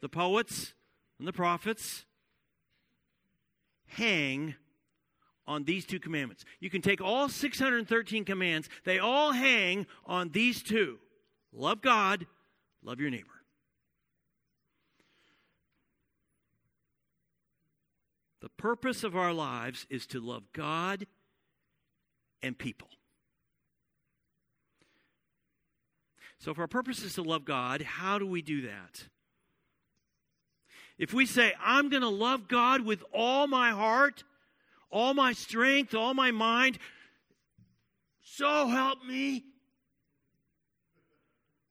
the 0.00 0.08
poets 0.08 0.74
and 1.18 1.26
the 1.26 1.32
prophets, 1.32 2.04
hang 3.86 4.56
on 5.48 5.64
these 5.64 5.86
two 5.86 5.98
commandments. 5.98 6.44
You 6.60 6.70
can 6.70 6.82
take 6.82 7.00
all 7.00 7.28
613 7.28 8.24
commands, 8.24 8.68
they 8.84 8.98
all 8.98 9.32
hang 9.32 9.86
on 10.06 10.28
these 10.28 10.62
two 10.62 10.98
love 11.52 11.80
God, 11.80 12.26
love 12.84 13.00
your 13.00 13.10
neighbor. 13.10 13.24
The 18.40 18.50
purpose 18.50 19.02
of 19.02 19.16
our 19.16 19.32
lives 19.32 19.86
is 19.90 20.06
to 20.08 20.20
love 20.20 20.44
God 20.52 21.06
and 22.42 22.56
people. 22.56 22.88
So, 26.38 26.52
if 26.52 26.58
our 26.58 26.68
purpose 26.68 27.02
is 27.02 27.14
to 27.14 27.22
love 27.22 27.44
God, 27.44 27.82
how 27.82 28.18
do 28.20 28.26
we 28.26 28.42
do 28.42 28.62
that? 28.62 29.08
If 30.98 31.12
we 31.12 31.26
say, 31.26 31.52
I'm 31.60 31.88
going 31.88 32.02
to 32.02 32.08
love 32.08 32.46
God 32.46 32.82
with 32.82 33.02
all 33.12 33.48
my 33.48 33.70
heart, 33.70 34.22
all 34.90 35.14
my 35.14 35.32
strength, 35.32 35.94
all 35.94 36.14
my 36.14 36.30
mind. 36.30 36.78
So 38.22 38.68
help 38.68 39.04
me. 39.04 39.44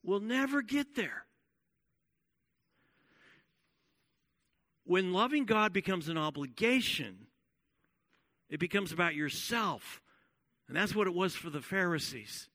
We'll 0.03 0.19
never 0.19 0.61
get 0.61 0.95
there. 0.95 1.25
When 4.85 5.11
loving 5.11 5.45
God 5.45 5.73
becomes 5.73 6.07
an 6.07 6.17
obligation, 6.17 7.27
it 8.49 8.59
becomes 8.59 8.91
about 8.91 9.15
yourself. 9.15 10.01
And 10.67 10.75
that's 10.75 10.95
what 10.95 11.07
it 11.07 11.13
was 11.13 11.35
for 11.35 11.49
the 11.49 11.61
Pharisees. 11.61 12.47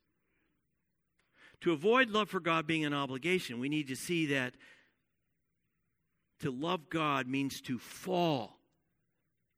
To 1.62 1.72
avoid 1.72 2.10
love 2.10 2.30
for 2.30 2.40
God 2.40 2.66
being 2.66 2.84
an 2.84 2.94
obligation, 2.94 3.60
we 3.60 3.68
need 3.68 3.88
to 3.88 3.96
see 3.96 4.26
that 4.26 4.54
to 6.40 6.50
love 6.50 6.88
God 6.90 7.26
means 7.28 7.60
to 7.62 7.78
fall 7.78 8.58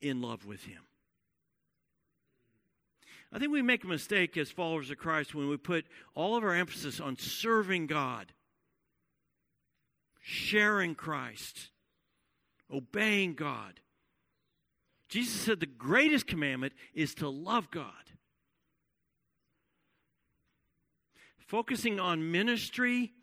in 0.01 0.21
love 0.21 0.45
with 0.45 0.65
Him. 0.65 0.83
I 3.35 3.41
think 3.41 3.51
we 3.51 3.63
make 3.63 3.83
a 3.83 3.89
mistake 3.89 4.37
as 4.37 4.53
followers 4.53 4.93
of 4.93 4.99
Christ 4.99 5.35
when 5.35 5.49
we 5.49 5.57
put 5.57 5.87
all 6.15 6.37
of 6.37 6.45
our 6.45 6.55
emphasis 6.55 7.01
on 7.01 7.19
serving 7.19 7.89
God, 7.89 8.33
sharing 10.21 10.95
Christ, 10.95 11.71
obeying 12.73 13.35
God. 13.35 13.81
Jesus 15.09 15.35
said 15.35 15.59
the 15.59 15.67
greatest 15.67 16.29
commandment 16.29 16.75
is 16.95 17.13
to 17.17 17.29
love 17.29 17.73
God. 17.73 17.91
Focusing 21.39 21.99
on 21.99 22.31
ministry 22.31 23.15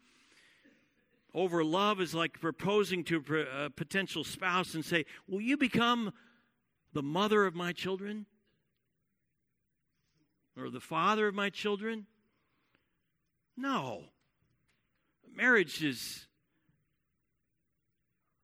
over 1.33 1.63
love 1.63 2.01
is 2.01 2.13
like 2.13 2.41
proposing 2.41 3.05
to 3.05 3.23
a 3.63 3.69
potential 3.69 4.25
spouse 4.25 4.73
and 4.73 4.83
say, 4.83 5.05
Will 5.29 5.39
you 5.39 5.55
become 5.55 6.11
the 6.91 7.01
mother 7.01 7.45
of 7.45 7.55
my 7.55 7.71
children? 7.71 8.25
Or 10.57 10.69
the 10.69 10.79
father 10.79 11.27
of 11.27 11.35
my 11.35 11.49
children? 11.49 12.05
No. 13.57 14.03
Marriage 15.35 15.83
is 15.83 16.27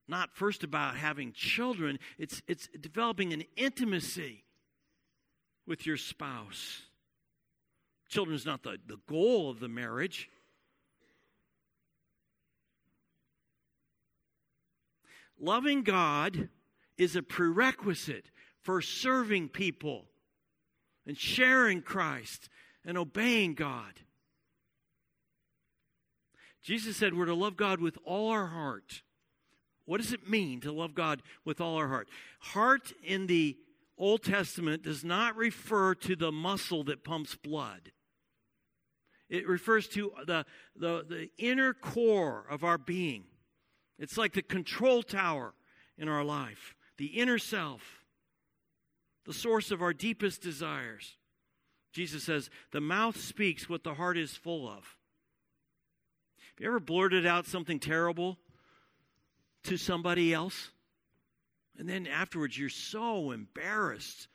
not 0.08 0.34
first 0.34 0.64
about 0.64 0.96
having 0.96 1.34
children, 1.34 2.00
it's, 2.18 2.42
it's 2.48 2.70
developing 2.80 3.34
an 3.34 3.44
intimacy 3.58 4.46
with 5.66 5.86
your 5.86 5.98
spouse. 5.98 6.84
Children 8.08 8.36
is 8.36 8.46
not 8.46 8.64
the, 8.64 8.78
the 8.88 9.00
goal 9.08 9.50
of 9.50 9.60
the 9.60 9.68
marriage. 9.68 10.30
Loving 15.40 15.84
God 15.84 16.50
is 16.98 17.16
a 17.16 17.22
prerequisite 17.22 18.32
for 18.62 18.82
serving 18.82 19.50
people 19.50 20.06
and 21.08 21.18
sharing 21.18 21.82
Christ 21.82 22.50
and 22.86 22.98
obeying 22.98 23.54
God. 23.54 24.02
Jesus 26.62 26.98
said 26.98 27.14
we're 27.14 27.26
to 27.26 27.34
love 27.34 27.56
God 27.56 27.80
with 27.80 27.98
all 28.04 28.30
our 28.30 28.48
heart. 28.48 29.02
What 29.86 30.02
does 30.02 30.12
it 30.12 30.30
mean 30.30 30.60
to 30.62 30.72
love 30.72 30.94
God 30.94 31.24
with 31.46 31.62
all 31.62 31.78
our 31.78 31.88
heart? 31.88 32.10
Heart 32.40 32.92
in 33.02 33.28
the 33.28 33.58
Old 33.98 34.22
Testament 34.22 34.84
does 34.84 35.04
not 35.04 35.38
refer 35.38 35.96
to 35.96 36.16
the 36.16 36.32
muscle 36.32 36.84
that 36.84 37.06
pumps 37.06 37.36
blood. 37.36 37.94
It 39.30 39.48
refers 39.48 39.88
to 39.90 40.12
the, 40.26 40.46
the, 40.76 41.06
the 41.08 41.30
inner 41.38 41.74
core 41.74 42.46
of 42.50 42.66
our 42.66 42.78
being. 42.78 43.24
It's 43.98 44.18
like 44.18 44.34
the 44.34 44.42
control 44.42 45.04
tower 45.04 45.54
in 45.98 46.10
our 46.10 46.24
life, 46.24 46.76
the 46.98 47.08
inner 47.08 47.40
self, 47.40 48.04
the 49.28 49.34
source 49.34 49.72
of 49.72 49.82
our 49.82 49.94
deepest 49.94 50.42
desires. 50.42 51.18
Jesus 51.92 52.24
says, 52.24 52.50
The 52.72 52.82
mouth 52.82 53.20
speaks 53.20 53.70
what 53.70 53.84
the 53.84 53.94
heart 53.94 54.18
is 54.18 54.32
full 54.32 54.68
of. 54.68 54.96
Have 56.56 56.62
you 56.62 56.68
ever 56.68 56.80
blurted 56.80 57.26
out 57.26 57.46
something 57.46 57.80
terrible 57.80 58.38
to 59.66 59.76
somebody 59.78 60.34
else? 60.34 60.72
And 61.78 61.88
then 61.88 62.08
afterwards, 62.08 62.58
you're 62.58 62.70
so 62.70 63.32
embarrassed 63.32 64.28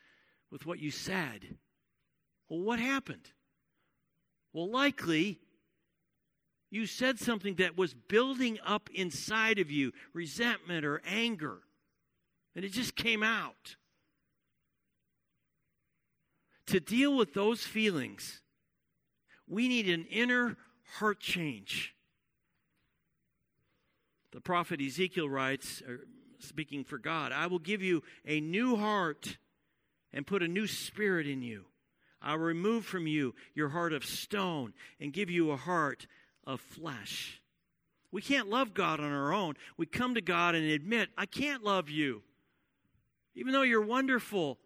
with 0.51 0.67
what 0.67 0.79
you 0.79 0.91
said. 0.91 1.57
Well, 2.49 2.61
what 2.61 2.79
happened? 2.79 3.31
Well, 4.53 4.71
likely 4.71 5.41
you 6.71 6.85
said 6.87 7.19
something 7.19 7.55
that 7.55 7.79
was 7.79 7.95
building 7.95 8.59
up 8.65 8.91
inside 8.95 9.59
of 9.59 9.71
you 9.71 9.93
resentment 10.13 10.85
or 10.85 11.01
anger, 11.07 11.61
and 12.55 12.65
it 12.65 12.73
just 12.73 12.95
came 12.95 13.23
out. 13.23 13.77
To 16.73 16.81
deal 16.81 17.15
with 17.15 17.35
those 17.35 17.65
feelings, 17.65 18.41
we 19.47 19.69
need 19.69 19.91
an 19.91 20.07
inner 20.07 20.57
heart 20.95 21.21
change. 21.21 21.95
The 24.31 24.41
prophet 24.41 24.81
Ezekiel 24.81 25.29
writes, 25.29 25.83
uh, 25.87 25.97
speaking 26.39 26.83
for 26.83 26.97
God, 26.97 27.31
I 27.31 27.49
will 27.49 27.59
give 27.59 27.83
you 27.83 28.03
a 28.25 28.41
new 28.41 28.77
heart 28.77 29.37
and 30.15 30.27
put 30.27 30.43
a 30.43 30.49
new 30.49 30.67
spirit 30.67 31.27
in 31.27 31.43
you. 31.43 31.67
I'll 32.23 32.39
remove 32.39 32.87
from 32.87 33.07
you 33.07 33.35
your 33.55 33.69
heart 33.69 33.93
of 33.93 34.03
stone 34.03 34.73
and 34.99 35.13
give 35.13 35.29
you 35.29 35.51
a 35.51 35.59
heart 35.59 36.07
of 36.47 36.63
flesh. 36.63 37.43
We 38.11 38.23
can't 38.23 38.49
love 38.49 38.73
God 38.73 38.99
on 38.99 39.13
our 39.13 39.35
own. 39.35 39.57
We 39.77 39.85
come 39.85 40.15
to 40.15 40.23
God 40.23 40.55
and 40.55 40.65
admit, 40.65 41.11
I 41.19 41.27
can't 41.27 41.63
love 41.63 41.91
you. 41.91 42.23
Even 43.35 43.53
though 43.53 43.61
you're 43.61 43.85
wonderful, 43.85 44.57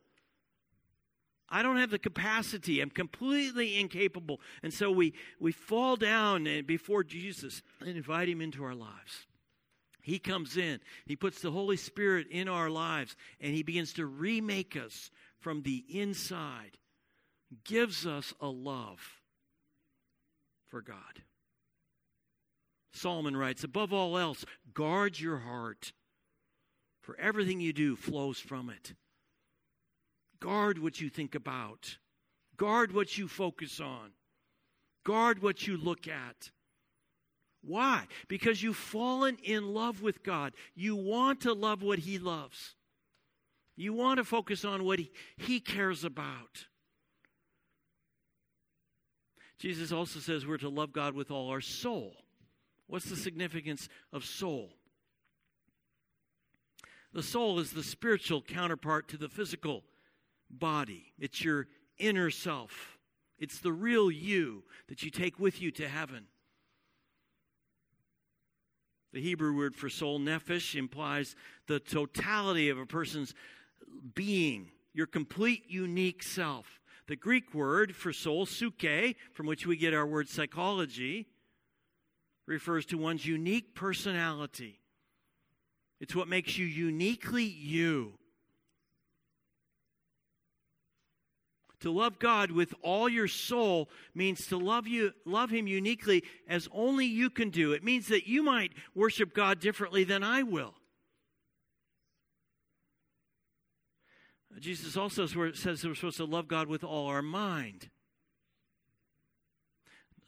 I 1.48 1.62
don't 1.62 1.76
have 1.76 1.90
the 1.90 1.98
capacity. 1.98 2.80
I'm 2.80 2.90
completely 2.90 3.78
incapable. 3.78 4.40
And 4.62 4.74
so 4.74 4.90
we, 4.90 5.14
we 5.38 5.52
fall 5.52 5.96
down 5.96 6.64
before 6.66 7.04
Jesus 7.04 7.62
and 7.80 7.96
invite 7.96 8.28
him 8.28 8.40
into 8.40 8.64
our 8.64 8.74
lives. 8.74 9.26
He 10.02 10.18
comes 10.20 10.56
in, 10.56 10.78
he 11.04 11.16
puts 11.16 11.40
the 11.40 11.50
Holy 11.50 11.76
Spirit 11.76 12.28
in 12.30 12.48
our 12.48 12.70
lives, 12.70 13.16
and 13.40 13.54
he 13.54 13.64
begins 13.64 13.92
to 13.94 14.06
remake 14.06 14.76
us 14.76 15.10
from 15.40 15.62
the 15.62 15.84
inside, 15.88 16.78
gives 17.64 18.06
us 18.06 18.32
a 18.40 18.46
love 18.46 19.00
for 20.68 20.80
God. 20.80 21.22
Solomon 22.92 23.36
writes, 23.36 23.64
above 23.64 23.92
all 23.92 24.16
else, 24.16 24.44
guard 24.72 25.18
your 25.18 25.38
heart, 25.38 25.92
for 27.00 27.18
everything 27.18 27.60
you 27.60 27.72
do 27.72 27.96
flows 27.96 28.38
from 28.38 28.70
it. 28.70 28.94
Guard 30.46 30.78
what 30.78 31.00
you 31.00 31.10
think 31.10 31.34
about, 31.34 31.98
guard 32.56 32.94
what 32.94 33.18
you 33.18 33.26
focus 33.26 33.80
on, 33.80 34.12
guard 35.02 35.42
what 35.42 35.66
you 35.66 35.76
look 35.76 36.06
at. 36.06 36.52
Why? 37.62 38.06
Because 38.28 38.62
you've 38.62 38.76
fallen 38.76 39.38
in 39.42 39.74
love 39.74 40.02
with 40.02 40.22
God. 40.22 40.52
You 40.76 40.94
want 40.94 41.40
to 41.40 41.52
love 41.52 41.82
what 41.82 41.98
He 41.98 42.20
loves. 42.20 42.76
You 43.74 43.92
want 43.92 44.18
to 44.18 44.24
focus 44.24 44.64
on 44.64 44.84
what 44.84 45.00
He, 45.36 45.58
cares 45.58 46.04
about. 46.04 46.66
Jesus 49.58 49.90
also 49.90 50.20
says 50.20 50.46
we're 50.46 50.58
to 50.58 50.68
love 50.68 50.92
God 50.92 51.16
with 51.16 51.32
all 51.32 51.50
our 51.50 51.60
soul. 51.60 52.12
What's 52.86 53.10
the 53.10 53.16
significance 53.16 53.88
of 54.12 54.24
soul? 54.24 54.74
The 57.12 57.24
soul 57.24 57.58
is 57.58 57.72
the 57.72 57.82
spiritual 57.82 58.42
counterpart 58.42 59.08
to 59.08 59.16
the 59.16 59.28
physical 59.28 59.82
body, 60.50 61.12
it's 61.18 61.42
your 61.42 61.66
inner 61.98 62.30
self, 62.30 62.98
it's 63.38 63.58
the 63.58 63.72
real 63.72 64.10
you 64.10 64.64
that 64.88 65.02
you 65.02 65.10
take 65.10 65.38
with 65.38 65.60
you 65.60 65.70
to 65.72 65.88
heaven. 65.88 66.26
The 69.12 69.22
Hebrew 69.22 69.56
word 69.56 69.74
for 69.74 69.88
soul, 69.88 70.18
nephesh, 70.20 70.74
implies 70.74 71.36
the 71.68 71.80
totality 71.80 72.68
of 72.68 72.78
a 72.78 72.86
person's 72.86 73.34
being, 74.14 74.70
your 74.92 75.06
complete 75.06 75.64
unique 75.68 76.22
self. 76.22 76.80
The 77.08 77.16
Greek 77.16 77.54
word 77.54 77.94
for 77.94 78.12
soul, 78.12 78.46
psyche, 78.46 79.16
from 79.32 79.46
which 79.46 79.66
we 79.66 79.76
get 79.76 79.94
our 79.94 80.06
word 80.06 80.28
psychology, 80.28 81.28
refers 82.46 82.84
to 82.86 82.98
one's 82.98 83.24
unique 83.24 83.74
personality. 83.74 84.80
It's 86.00 86.14
what 86.14 86.28
makes 86.28 86.58
you 86.58 86.66
uniquely 86.66 87.44
you. 87.44 88.18
To 91.86 91.92
love 91.92 92.18
God 92.18 92.50
with 92.50 92.74
all 92.82 93.08
your 93.08 93.28
soul 93.28 93.88
means 94.12 94.48
to 94.48 94.56
love 94.56 94.88
you 94.88 95.12
love 95.24 95.50
him 95.50 95.68
uniquely 95.68 96.24
as 96.48 96.68
only 96.72 97.06
you 97.06 97.30
can 97.30 97.48
do. 97.48 97.70
It 97.74 97.84
means 97.84 98.08
that 98.08 98.26
you 98.26 98.42
might 98.42 98.72
worship 98.96 99.32
God 99.32 99.60
differently 99.60 100.02
than 100.02 100.24
I 100.24 100.42
will. 100.42 100.74
Jesus 104.58 104.96
also 104.96 105.26
says 105.26 105.84
we're 105.84 105.94
supposed 105.94 106.16
to 106.16 106.24
love 106.24 106.48
God 106.48 106.66
with 106.66 106.82
all 106.82 107.06
our 107.06 107.22
mind. 107.22 107.88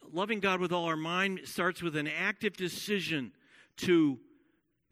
Loving 0.09 0.39
God 0.39 0.61
with 0.61 0.71
all 0.71 0.85
our 0.85 0.95
mind 0.95 1.41
starts 1.43 1.81
with 1.81 1.97
an 1.97 2.07
active 2.07 2.55
decision 2.55 3.33
to 3.79 4.17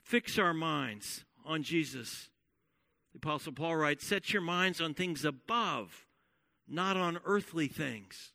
fix 0.04 0.38
our 0.38 0.54
minds 0.54 1.24
on 1.46 1.64
Jesus. 1.64 2.28
The 3.14 3.20
Apostle 3.20 3.54
Paul 3.54 3.78
writes, 3.78 4.06
Set 4.06 4.34
your 4.34 4.42
minds 4.42 4.82
on 4.82 4.94
things 4.94 5.24
above 5.24 6.07
not 6.68 6.98
on 6.98 7.20
earthly 7.26 7.68
things. 7.68 8.32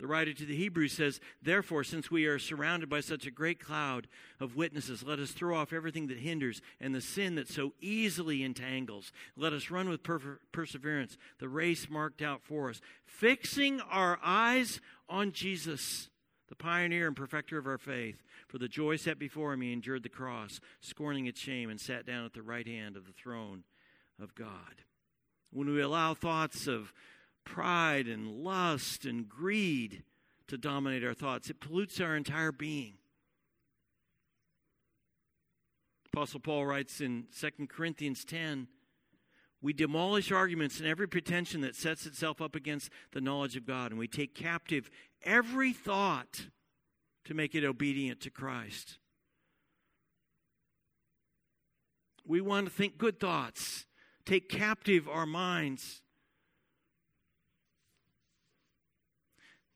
The 0.00 0.08
writer 0.08 0.32
to 0.34 0.44
the 0.44 0.56
Hebrews 0.56 0.92
says, 0.92 1.20
Therefore, 1.40 1.84
since 1.84 2.10
we 2.10 2.26
are 2.26 2.38
surrounded 2.38 2.88
by 2.88 3.00
such 3.00 3.26
a 3.26 3.30
great 3.30 3.60
cloud 3.60 4.08
of 4.40 4.56
witnesses, 4.56 5.04
let 5.04 5.20
us 5.20 5.30
throw 5.30 5.56
off 5.56 5.72
everything 5.72 6.08
that 6.08 6.18
hinders 6.18 6.60
and 6.80 6.94
the 6.94 7.00
sin 7.00 7.36
that 7.36 7.48
so 7.48 7.72
easily 7.80 8.42
entangles. 8.42 9.12
Let 9.36 9.52
us 9.52 9.70
run 9.70 9.88
with 9.88 10.02
per- 10.02 10.40
perseverance 10.50 11.16
the 11.38 11.48
race 11.48 11.88
marked 11.88 12.22
out 12.22 12.42
for 12.42 12.70
us, 12.70 12.80
fixing 13.06 13.80
our 13.80 14.18
eyes 14.22 14.80
on 15.08 15.30
Jesus, 15.30 16.10
the 16.48 16.56
pioneer 16.56 17.06
and 17.06 17.16
perfecter 17.16 17.56
of 17.56 17.66
our 17.66 17.78
faith. 17.78 18.22
For 18.48 18.58
the 18.58 18.68
joy 18.68 18.96
set 18.96 19.18
before 19.18 19.52
him, 19.52 19.60
he 19.60 19.72
endured 19.72 20.02
the 20.02 20.08
cross, 20.08 20.60
scorning 20.80 21.26
its 21.26 21.40
shame, 21.40 21.70
and 21.70 21.80
sat 21.80 22.04
down 22.04 22.24
at 22.24 22.34
the 22.34 22.42
right 22.42 22.66
hand 22.66 22.96
of 22.96 23.06
the 23.06 23.12
throne 23.12 23.62
of 24.20 24.34
God 24.34 24.84
when 25.54 25.72
we 25.72 25.80
allow 25.80 26.12
thoughts 26.14 26.66
of 26.66 26.92
pride 27.44 28.08
and 28.08 28.42
lust 28.42 29.06
and 29.06 29.28
greed 29.28 30.02
to 30.48 30.58
dominate 30.58 31.04
our 31.04 31.14
thoughts, 31.14 31.48
it 31.48 31.60
pollutes 31.60 32.00
our 32.00 32.16
entire 32.16 32.52
being. 32.52 32.94
Apostle 36.12 36.40
Paul 36.40 36.66
writes 36.66 37.00
in 37.00 37.26
2 37.38 37.66
Corinthians 37.68 38.24
10 38.24 38.66
We 39.62 39.72
demolish 39.72 40.32
arguments 40.32 40.80
and 40.80 40.88
every 40.88 41.06
pretension 41.06 41.60
that 41.60 41.76
sets 41.76 42.04
itself 42.04 42.42
up 42.42 42.56
against 42.56 42.90
the 43.12 43.20
knowledge 43.20 43.56
of 43.56 43.64
God, 43.64 43.92
and 43.92 43.98
we 43.98 44.08
take 44.08 44.34
captive 44.34 44.90
every 45.22 45.72
thought 45.72 46.48
to 47.26 47.34
make 47.34 47.54
it 47.54 47.64
obedient 47.64 48.20
to 48.20 48.30
Christ. 48.30 48.98
We 52.26 52.40
want 52.40 52.66
to 52.66 52.72
think 52.72 52.98
good 52.98 53.20
thoughts 53.20 53.86
take 54.24 54.48
captive 54.48 55.08
our 55.08 55.26
minds. 55.26 56.02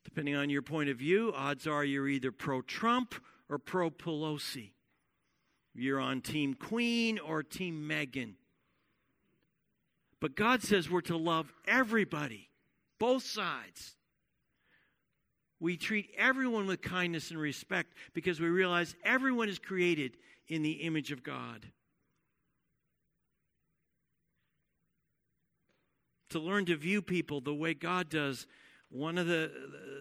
Depending 0.05 0.37
on 0.37 0.51
your 0.51 0.63
point 0.63 0.89
of 0.89 0.97
view, 0.97 1.33
odds 1.35 1.67
are 1.67 1.85
you're 1.85 2.09
either 2.09 2.33
pro 2.33 2.63
Trump 2.63 3.15
or 3.49 3.59
pro 3.59 3.91
Pelosi. 3.91 4.73
You're 5.75 6.01
on 6.01 6.23
Team 6.23 6.55
Queen 6.55 7.19
or 7.19 7.43
Team 7.43 7.89
Meghan. 7.89 8.35
But 10.21 10.35
God 10.35 10.63
says 10.63 10.91
we're 10.91 11.03
to 11.03 11.17
love 11.17 11.53
everybody, 11.67 12.49
both 12.99 13.23
sides. 13.23 13.95
We 15.61 15.77
treat 15.77 16.11
everyone 16.17 16.67
with 16.67 16.83
kindness 16.83 17.31
and 17.31 17.39
respect 17.39 17.95
because 18.15 18.41
we 18.41 18.49
realize 18.49 18.97
everyone 19.05 19.49
is 19.49 19.59
created 19.59 20.17
in 20.49 20.63
the 20.63 20.73
image 20.73 21.13
of 21.13 21.23
God. 21.23 21.67
To 26.31 26.39
learn 26.39 26.67
to 26.67 26.77
view 26.77 27.03
people 27.03 27.41
the 27.41 27.55
way 27.55 27.75
God 27.75 28.09
does, 28.09 28.47
one 28.91 29.19
of 29.19 29.27
the, 29.27 29.51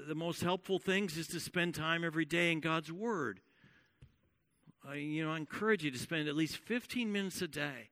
the 0.08 0.16
most 0.16 0.42
helpful 0.42 0.80
things 0.80 1.18
is 1.18 1.28
to 1.28 1.40
spend 1.40 1.76
time 1.76 2.04
every 2.04 2.26
day 2.26 2.52
in 2.52 2.60
God's 2.60 2.92
Word. 2.92 3.42
I, 4.88 4.96
you 4.96 5.26
know, 5.26 5.32
I 5.32 5.38
encourage 5.38 5.84
you 5.84 5.92
to 5.92 5.98
spend 5.98 6.28
at 6.28 6.36
least 6.36 6.58
15 6.58 7.12
minutes 7.12 7.42
a 7.42 7.48
day. 7.48 7.90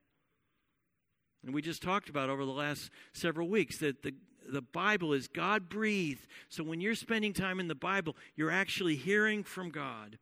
And 1.45 1.53
we 1.53 1.61
just 1.61 1.81
talked 1.81 2.09
about 2.09 2.29
over 2.29 2.45
the 2.45 2.51
last 2.51 2.89
several 3.13 3.49
weeks 3.49 3.77
that 3.79 4.01
the, 4.01 4.13
the 4.47 4.61
Bible 4.61 5.13
is 5.13 5.27
God 5.27 5.69
breathed. 5.69 6.25
So 6.49 6.63
when 6.63 6.81
you're 6.81 6.95
spending 6.95 7.33
time 7.33 7.59
in 7.59 7.67
the 7.67 7.75
Bible, 7.75 8.15
you're 8.35 8.51
actually 8.51 8.95
hearing 8.95 9.43
from 9.43 9.69
God. 9.69 10.17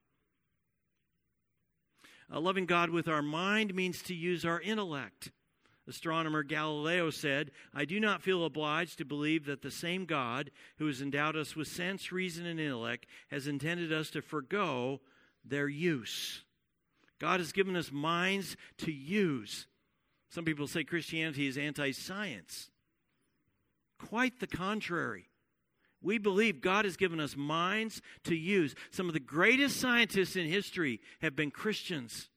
Uh, 2.34 2.40
loving 2.40 2.66
God 2.66 2.90
with 2.90 3.08
our 3.08 3.22
mind 3.22 3.76
means 3.76 4.02
to 4.04 4.16
use 4.16 4.44
our 4.44 4.60
intellect. 4.60 5.32
Astronomer 5.88 6.44
Galileo 6.44 7.10
said, 7.10 7.52
I 7.74 7.86
do 7.86 8.00
not 8.00 8.22
feel 8.22 8.46
obliged 8.46 8.98
to 8.98 9.06
believe 9.06 9.46
that 9.46 9.62
the 9.62 9.72
same 9.72 10.06
God 10.06 10.52
who 10.78 10.88
has 10.88 11.02
endowed 11.02 11.36
us 11.36 11.56
with 11.56 11.68
sense, 11.68 12.12
reason, 12.12 12.46
and 12.46 12.60
intellect 12.60 13.06
has 13.30 13.48
intended 13.48 13.92
us 13.92 14.10
to 14.12 14.22
forego 14.22 15.02
their 15.44 15.68
use. 15.68 16.44
God 17.20 17.40
has 17.40 17.52
given 17.52 17.76
us 17.76 17.92
minds 17.92 18.56
to 18.80 18.92
use. 18.92 19.68
Some 20.30 20.46
people 20.46 20.68
say 20.68 20.84
Christianity 20.84 21.48
is 21.48 21.58
anti 21.58 21.92
science. 21.92 22.70
Quite 24.00 24.40
the 24.40 24.48
contrary. 24.48 25.30
We 26.02 26.18
believe 26.18 26.60
God 26.60 26.84
has 26.86 26.98
given 26.98 27.20
us 27.20 27.38
minds 27.38 28.02
to 28.26 28.36
use. 28.36 28.76
Some 28.92 29.08
of 29.08 29.14
the 29.14 29.22
greatest 29.22 29.80
scientists 29.80 30.36
in 30.36 30.48
history 30.48 31.00
have 31.22 31.36
been 31.36 31.52
Christians. 31.52 32.30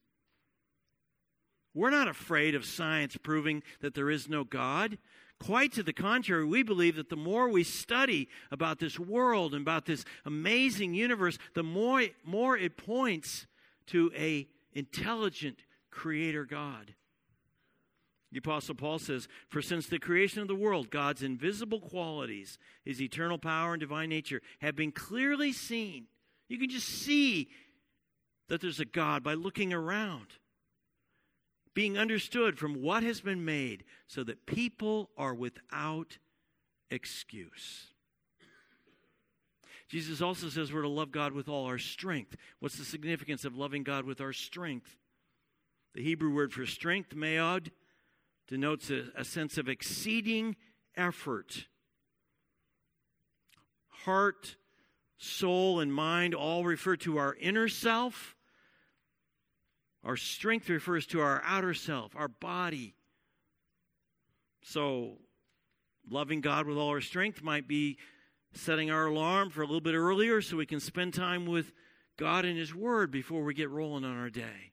We're 1.77 1.91
not 1.91 2.07
afraid 2.07 2.55
of 2.55 2.65
science 2.65 3.17
proving 3.17 3.61
that 3.81 3.93
there 3.93 4.09
is 4.09 4.27
no 4.27 4.43
God. 4.43 4.97
Quite 5.39 5.73
to 5.73 5.83
the 5.83 5.93
contrary, 5.93 6.43
we 6.43 6.63
believe 6.63 6.95
that 6.95 7.09
the 7.09 7.15
more 7.15 7.47
we 7.47 7.63
study 7.63 8.29
about 8.49 8.79
this 8.79 8.97
world 8.97 9.53
and 9.53 9.61
about 9.61 9.85
this 9.85 10.03
amazing 10.25 10.95
universe, 10.95 11.37
the 11.53 11.61
more, 11.61 12.03
more 12.25 12.57
it 12.57 12.77
points 12.77 13.45
to 13.87 14.11
a 14.15 14.47
intelligent 14.73 15.59
creator 15.91 16.45
God. 16.45 16.95
The 18.31 18.39
Apostle 18.39 18.73
Paul 18.73 18.97
says, 18.97 19.27
For 19.47 19.61
since 19.61 19.85
the 19.85 19.99
creation 19.99 20.41
of 20.41 20.47
the 20.47 20.55
world, 20.55 20.89
God's 20.89 21.21
invisible 21.21 21.79
qualities, 21.79 22.57
his 22.85 22.99
eternal 22.99 23.37
power 23.37 23.73
and 23.73 23.79
divine 23.79 24.09
nature, 24.09 24.41
have 24.61 24.75
been 24.75 24.91
clearly 24.91 25.53
seen. 25.53 26.07
You 26.49 26.57
can 26.57 26.71
just 26.71 26.87
see 26.87 27.49
that 28.49 28.61
there's 28.61 28.79
a 28.79 28.85
God 28.85 29.21
by 29.21 29.35
looking 29.35 29.73
around 29.73 30.39
being 31.77 31.95
understood 31.95 32.57
from 32.57 32.81
what 32.81 33.03
has 33.03 33.21
been 33.21 33.45
made, 33.45 33.83
so 34.07 34.23
that 34.23 34.47
people 34.47 35.11
are 35.15 35.35
without 35.35 36.17
excuse. 36.89 37.93
Jesus 39.87 40.19
also 40.19 40.49
says 40.49 40.73
we're 40.73 40.81
to 40.81 40.87
love 40.87 41.11
God 41.11 41.33
with 41.33 41.47
all 41.47 41.65
our 41.65 41.77
strength. 41.77 42.35
What's 42.59 42.79
the 42.79 42.83
significance 42.83 43.45
of 43.45 43.55
loving 43.55 43.83
God 43.83 44.05
with 44.05 44.21
our 44.21 44.33
strength? 44.33 44.97
The 45.93 46.01
Hebrew 46.01 46.33
word 46.33 46.51
for 46.51 46.65
strength, 46.65 47.15
meod, 47.15 47.69
denotes 48.47 48.89
a, 48.89 49.09
a 49.15 49.23
sense 49.23 49.59
of 49.59 49.69
exceeding 49.69 50.55
effort. 50.95 51.67
Heart, 53.87 54.55
soul, 55.19 55.79
and 55.79 55.93
mind 55.93 56.33
all 56.33 56.65
refer 56.65 56.95
to 56.95 57.19
our 57.19 57.35
inner 57.35 57.67
self 57.67 58.35
our 60.03 60.15
strength 60.15 60.69
refers 60.69 61.05
to 61.07 61.21
our 61.21 61.41
outer 61.45 61.73
self, 61.73 62.15
our 62.15 62.27
body. 62.27 62.95
So, 64.63 65.17
loving 66.09 66.41
God 66.41 66.67
with 66.67 66.77
all 66.77 66.89
our 66.89 67.01
strength 67.01 67.41
might 67.41 67.67
be 67.67 67.97
setting 68.53 68.89
our 68.89 69.07
alarm 69.07 69.49
for 69.49 69.61
a 69.61 69.65
little 69.65 69.81
bit 69.81 69.95
earlier 69.95 70.41
so 70.41 70.57
we 70.57 70.65
can 70.65 70.79
spend 70.79 71.13
time 71.13 71.45
with 71.45 71.73
God 72.17 72.45
and 72.45 72.57
His 72.57 72.73
Word 72.73 73.11
before 73.11 73.43
we 73.43 73.53
get 73.53 73.69
rolling 73.69 74.03
on 74.03 74.17
our 74.17 74.29
day. 74.29 74.71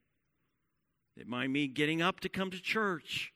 It 1.17 1.29
might 1.29 1.49
mean 1.49 1.75
getting 1.75 2.03
up 2.03 2.21
to 2.21 2.29
come 2.29 2.51
to 2.51 2.61
church, 2.61 3.33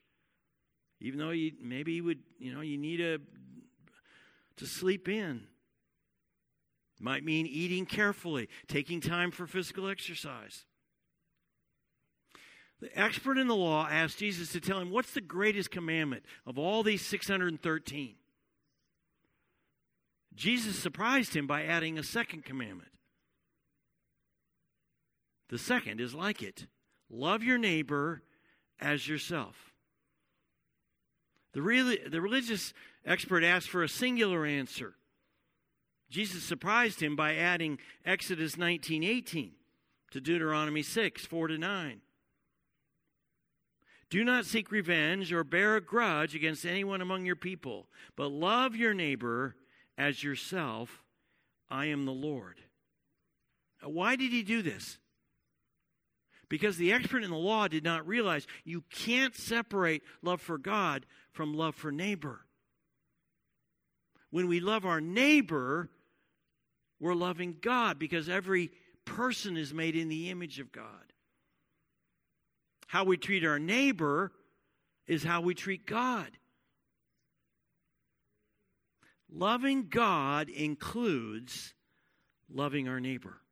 even 1.00 1.18
though 1.18 1.30
you 1.30 1.52
maybe 1.62 1.92
you 1.92 2.04
would, 2.04 2.20
you 2.38 2.52
know, 2.52 2.60
you 2.60 2.76
need 2.76 3.00
a 3.00 3.18
to 4.56 4.66
sleep 4.66 5.08
in. 5.08 5.46
It 6.98 7.02
might 7.04 7.24
mean 7.24 7.46
eating 7.46 7.86
carefully, 7.86 8.48
taking 8.66 9.00
time 9.00 9.30
for 9.30 9.46
physical 9.46 9.88
exercise. 9.88 10.64
The 12.80 12.96
expert 12.98 13.38
in 13.38 13.48
the 13.48 13.56
law 13.56 13.88
asked 13.90 14.18
Jesus 14.18 14.52
to 14.52 14.60
tell 14.60 14.78
him 14.78 14.90
what's 14.90 15.12
the 15.12 15.20
greatest 15.20 15.70
commandment 15.70 16.24
of 16.46 16.58
all 16.58 16.82
these 16.82 17.04
613. 17.04 18.14
Jesus 20.34 20.78
surprised 20.78 21.34
him 21.34 21.48
by 21.48 21.64
adding 21.64 21.98
a 21.98 22.04
second 22.04 22.44
commandment. 22.44 22.90
The 25.48 25.58
second 25.58 26.00
is 26.00 26.14
like 26.14 26.42
it 26.42 26.66
love 27.10 27.42
your 27.42 27.58
neighbor 27.58 28.22
as 28.80 29.08
yourself. 29.08 29.72
The, 31.54 31.62
really, 31.62 31.98
the 32.06 32.20
religious 32.20 32.74
expert 33.04 33.42
asked 33.42 33.68
for 33.68 33.82
a 33.82 33.88
singular 33.88 34.44
answer. 34.44 34.94
Jesus 36.10 36.44
surprised 36.44 37.00
him 37.00 37.16
by 37.16 37.34
adding 37.34 37.78
Exodus 38.04 38.56
19:18 38.56 39.52
to 40.10 40.20
Deuteronomy 40.20 40.82
6, 40.82 41.26
4 41.26 41.48
to 41.48 41.58
9. 41.58 42.00
Do 44.10 44.24
not 44.24 44.46
seek 44.46 44.70
revenge 44.70 45.32
or 45.32 45.44
bear 45.44 45.76
a 45.76 45.80
grudge 45.80 46.34
against 46.34 46.64
anyone 46.64 47.00
among 47.00 47.26
your 47.26 47.36
people, 47.36 47.86
but 48.16 48.28
love 48.28 48.74
your 48.74 48.94
neighbor 48.94 49.54
as 49.98 50.22
yourself. 50.22 51.02
I 51.70 51.86
am 51.86 52.06
the 52.06 52.12
Lord. 52.12 52.60
Why 53.82 54.16
did 54.16 54.32
he 54.32 54.42
do 54.42 54.62
this? 54.62 54.98
Because 56.48 56.78
the 56.78 56.92
expert 56.92 57.22
in 57.22 57.30
the 57.30 57.36
law 57.36 57.68
did 57.68 57.84
not 57.84 58.06
realize 58.06 58.46
you 58.64 58.82
can't 58.90 59.36
separate 59.36 60.02
love 60.22 60.40
for 60.40 60.56
God 60.56 61.04
from 61.32 61.52
love 61.52 61.74
for 61.74 61.92
neighbor. 61.92 62.40
When 64.30 64.48
we 64.48 64.60
love 64.60 64.86
our 64.86 65.00
neighbor, 65.00 65.90
we're 66.98 67.14
loving 67.14 67.56
God 67.60 67.98
because 67.98 68.30
every 68.30 68.70
person 69.04 69.56
is 69.56 69.74
made 69.74 69.94
in 69.94 70.08
the 70.08 70.30
image 70.30 70.58
of 70.58 70.72
God. 70.72 71.12
How 72.88 73.04
we 73.04 73.18
treat 73.18 73.44
our 73.44 73.58
neighbor 73.58 74.32
is 75.06 75.22
how 75.22 75.42
we 75.42 75.54
treat 75.54 75.86
God. 75.86 76.30
Loving 79.30 79.88
God 79.90 80.48
includes 80.48 81.74
loving 82.50 82.88
our 82.88 82.98
neighbor. 82.98 83.42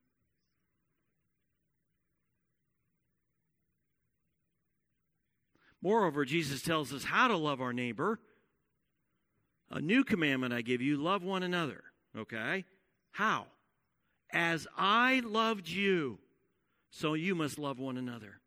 Moreover, 5.83 6.25
Jesus 6.25 6.62
tells 6.62 6.94
us 6.94 7.05
how 7.05 7.29
to 7.29 7.37
love 7.37 7.61
our 7.61 7.75
neighbor. 7.75 8.18
A 9.70 9.83
new 9.83 10.03
commandment 10.03 10.55
I 10.55 10.62
give 10.62 10.81
you 10.81 10.96
love 10.96 11.22
one 11.22 11.42
another. 11.42 11.85
Okay? 12.16 12.64
How? 13.11 13.46
As 14.33 14.66
I 14.79 15.20
loved 15.22 15.68
you, 15.68 16.18
so 16.90 17.12
you 17.12 17.35
must 17.35 17.59
love 17.59 17.79
one 17.79 17.99
another. 17.99 18.40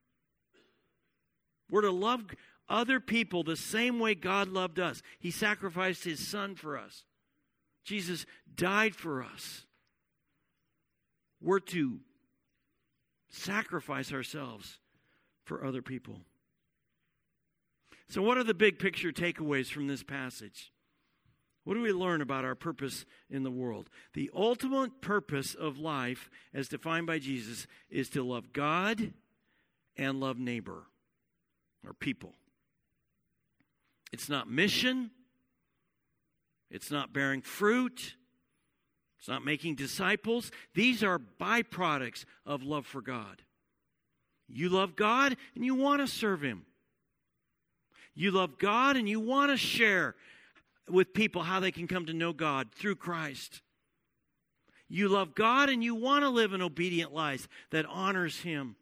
We're 1.69 1.81
to 1.81 1.91
love 1.91 2.25
other 2.67 2.99
people 2.99 3.43
the 3.43 3.55
same 3.55 3.99
way 3.99 4.15
God 4.15 4.47
loved 4.47 4.79
us. 4.79 5.01
He 5.19 5.31
sacrificed 5.31 6.03
his 6.03 6.25
son 6.25 6.55
for 6.55 6.77
us. 6.77 7.03
Jesus 7.83 8.25
died 8.53 8.95
for 8.95 9.23
us. 9.23 9.65
We're 11.41 11.59
to 11.59 11.99
sacrifice 13.29 14.11
ourselves 14.11 14.79
for 15.45 15.65
other 15.65 15.81
people. 15.81 16.21
So, 18.09 18.21
what 18.21 18.37
are 18.37 18.43
the 18.43 18.53
big 18.53 18.79
picture 18.79 19.11
takeaways 19.11 19.67
from 19.67 19.87
this 19.87 20.03
passage? 20.03 20.71
What 21.63 21.75
do 21.75 21.81
we 21.81 21.91
learn 21.91 22.21
about 22.21 22.45
our 22.45 22.55
purpose 22.55 23.05
in 23.29 23.43
the 23.43 23.51
world? 23.51 23.89
The 24.13 24.31
ultimate 24.35 25.01
purpose 25.01 25.53
of 25.53 25.77
life, 25.77 26.29
as 26.53 26.67
defined 26.67 27.05
by 27.05 27.19
Jesus, 27.19 27.67
is 27.89 28.09
to 28.09 28.23
love 28.23 28.53
God 28.53 29.13
and 29.95 30.19
love 30.19 30.39
neighbor 30.39 30.88
or 31.85 31.93
people. 31.93 32.33
It's 34.11 34.29
not 34.29 34.49
mission. 34.49 35.11
It's 36.71 36.91
not 36.91 37.13
bearing 37.13 37.41
fruit. 37.41 38.15
It's 39.19 39.27
not 39.27 39.43
making 39.43 39.75
disciples. 39.75 40.51
These 40.73 41.03
are 41.03 41.19
byproducts 41.19 42.25
of 42.45 42.63
love 42.63 42.85
for 42.85 43.01
God. 43.01 43.43
You 44.47 44.69
love 44.69 44.95
God 44.95 45.35
and 45.55 45.65
you 45.65 45.75
want 45.75 46.01
to 46.01 46.07
serve 46.07 46.41
Him. 46.41 46.65
You 48.15 48.31
love 48.31 48.57
God 48.57 48.97
and 48.97 49.07
you 49.07 49.19
want 49.19 49.51
to 49.51 49.57
share 49.57 50.15
with 50.89 51.13
people 51.13 51.43
how 51.43 51.59
they 51.59 51.71
can 51.71 51.87
come 51.87 52.05
to 52.07 52.13
know 52.13 52.33
God 52.33 52.71
through 52.73 52.95
Christ. 52.95 53.61
You 54.87 55.07
love 55.07 55.35
God 55.35 55.69
and 55.69 55.83
you 55.83 55.93
want 55.93 56.23
to 56.23 56.29
live 56.29 56.53
an 56.53 56.61
obedient 56.61 57.13
life 57.13 57.47
that 57.69 57.85
honors 57.85 58.39
Him. 58.39 58.75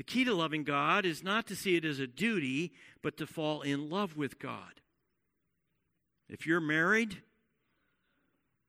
The 0.00 0.04
key 0.04 0.24
to 0.24 0.32
loving 0.32 0.64
God 0.64 1.04
is 1.04 1.22
not 1.22 1.46
to 1.48 1.54
see 1.54 1.76
it 1.76 1.84
as 1.84 1.98
a 1.98 2.06
duty, 2.06 2.72
but 3.02 3.18
to 3.18 3.26
fall 3.26 3.60
in 3.60 3.90
love 3.90 4.16
with 4.16 4.38
God. 4.38 4.80
If 6.26 6.46
you're 6.46 6.58
married, 6.58 7.18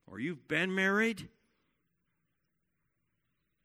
or 0.05 0.19
you've 0.19 0.49
been 0.49 0.75
married, 0.75 1.29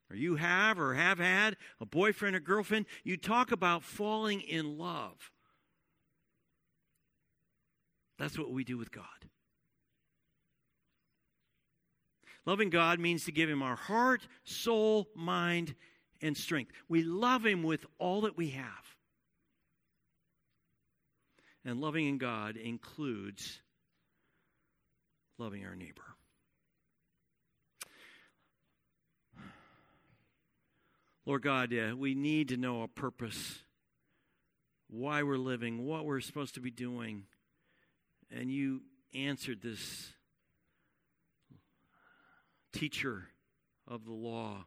or 0.09 0.15
you 0.15 0.37
have 0.37 0.79
or 0.79 0.95
have 0.95 1.19
had 1.19 1.57
a 1.81 1.87
boyfriend 1.87 2.37
or 2.37 2.39
girlfriend, 2.39 2.87
you 3.03 3.17
talk 3.17 3.51
about 3.51 3.83
falling 3.83 4.43
in 4.43 4.79
love. 4.79 5.33
That's 8.17 8.39
what 8.39 8.53
we 8.53 8.63
do 8.63 8.79
with 8.79 8.93
God. 8.93 9.05
Loving 12.45 12.71
God 12.71 13.01
means 13.01 13.25
to 13.25 13.33
give 13.33 13.51
Him 13.51 13.61
our 13.61 13.75
heart, 13.75 14.29
soul, 14.45 15.09
mind, 15.17 15.75
and 16.23 16.37
strength. 16.37 16.73
We 16.89 17.03
love 17.03 17.45
Him 17.45 17.63
with 17.63 17.85
all 17.99 18.23
that 18.23 18.37
we 18.37 18.51
have. 18.51 18.97
And 21.65 21.81
loving 21.81 22.07
in 22.07 22.19
God 22.19 22.57
includes 22.57 23.61
loving 25.39 25.65
our 25.65 25.75
neighbor. 25.75 26.03
Lord 31.27 31.43
God, 31.43 31.75
uh, 31.75 31.97
we 31.97 32.15
need 32.15 32.51
to 32.51 32.57
know 32.57 32.83
a 32.83 32.89
purpose, 32.89 33.59
why 34.89 35.25
we're 35.25 35.37
living, 35.37 35.85
what 35.85 36.05
we're 36.05 36.21
supposed 36.21 36.55
to 36.55 36.61
be 36.61 36.71
doing. 36.71 37.25
And 38.31 38.49
you 38.49 38.83
answered 39.13 39.61
this 39.61 40.13
teacher 42.73 43.25
of 43.89 44.05
the 44.05 44.13
law 44.13 44.67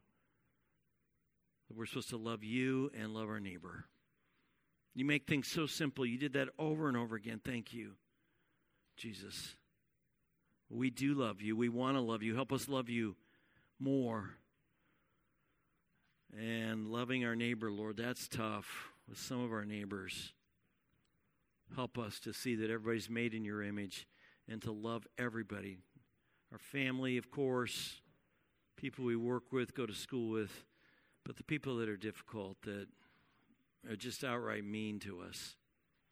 that 1.69 1.77
we're 1.77 1.85
supposed 1.85 2.09
to 2.09 2.17
love 2.17 2.43
you 2.43 2.91
and 2.99 3.13
love 3.13 3.29
our 3.29 3.39
neighbor. 3.39 3.85
You 4.93 5.05
make 5.05 5.27
things 5.27 5.47
so 5.47 5.65
simple. 5.65 6.05
You 6.05 6.17
did 6.17 6.33
that 6.33 6.49
over 6.57 6.89
and 6.89 6.97
over 6.97 7.15
again. 7.15 7.39
Thank 7.43 7.71
you, 7.73 7.91
Jesus. 8.97 9.55
We 10.69 10.89
do 10.89 11.13
love 11.13 11.41
you. 11.41 11.55
We 11.55 11.69
want 11.69 11.95
to 11.95 12.01
love 12.01 12.21
you. 12.21 12.35
Help 12.35 12.51
us 12.51 12.67
love 12.67 12.89
you 12.89 13.15
more. 13.79 14.31
And 16.37 16.87
loving 16.87 17.23
our 17.23 17.35
neighbor, 17.35 17.71
Lord, 17.71 17.97
that's 17.97 18.27
tough 18.27 18.89
with 19.07 19.17
some 19.17 19.43
of 19.43 19.51
our 19.51 19.65
neighbors. 19.65 20.33
Help 21.75 21.97
us 21.97 22.19
to 22.21 22.33
see 22.33 22.55
that 22.55 22.69
everybody's 22.69 23.09
made 23.09 23.33
in 23.33 23.45
your 23.45 23.63
image 23.63 24.07
and 24.47 24.61
to 24.63 24.71
love 24.71 25.07
everybody. 25.17 25.79
Our 26.51 26.59
family, 26.59 27.17
of 27.17 27.29
course, 27.31 28.01
people 28.75 29.05
we 29.05 29.15
work 29.15 29.51
with, 29.51 29.75
go 29.75 29.85
to 29.85 29.93
school 29.93 30.29
with, 30.29 30.51
but 31.29 31.37
the 31.37 31.43
people 31.43 31.75
that 31.75 31.87
are 31.87 31.95
difficult, 31.95 32.59
that 32.63 32.87
are 33.87 33.95
just 33.95 34.23
outright 34.23 34.63
mean 34.63 34.97
to 34.97 35.21
us 35.21 35.55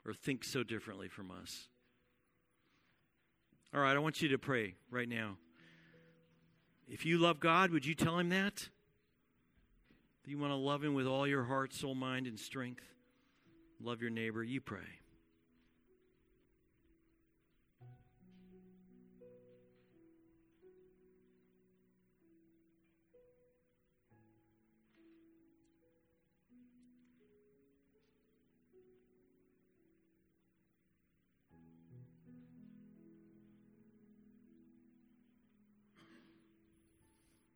or 0.06 0.14
think 0.14 0.44
so 0.44 0.62
differently 0.62 1.08
from 1.08 1.32
us. 1.32 1.70
All 3.74 3.82
right, 3.82 3.96
I 3.96 3.98
want 3.98 4.22
you 4.22 4.28
to 4.28 4.38
pray 4.38 4.76
right 4.92 5.10
now. 5.10 5.38
If 6.88 7.04
you 7.04 7.18
love 7.18 7.40
God, 7.40 7.72
would 7.72 7.84
you 7.84 7.96
tell 7.96 8.20
him 8.20 8.30
that? 8.30 8.70
Do 10.24 10.30
you 10.30 10.38
want 10.38 10.52
to 10.52 10.56
love 10.56 10.84
him 10.84 10.94
with 10.94 11.08
all 11.08 11.26
your 11.26 11.46
heart, 11.46 11.74
soul, 11.74 11.96
mind, 11.96 12.28
and 12.28 12.40
strength? 12.40 12.84
Love 13.82 14.04
your 14.04 14.12
neighbor. 14.12 14.44
You 14.44 14.62
pray. 14.62 15.00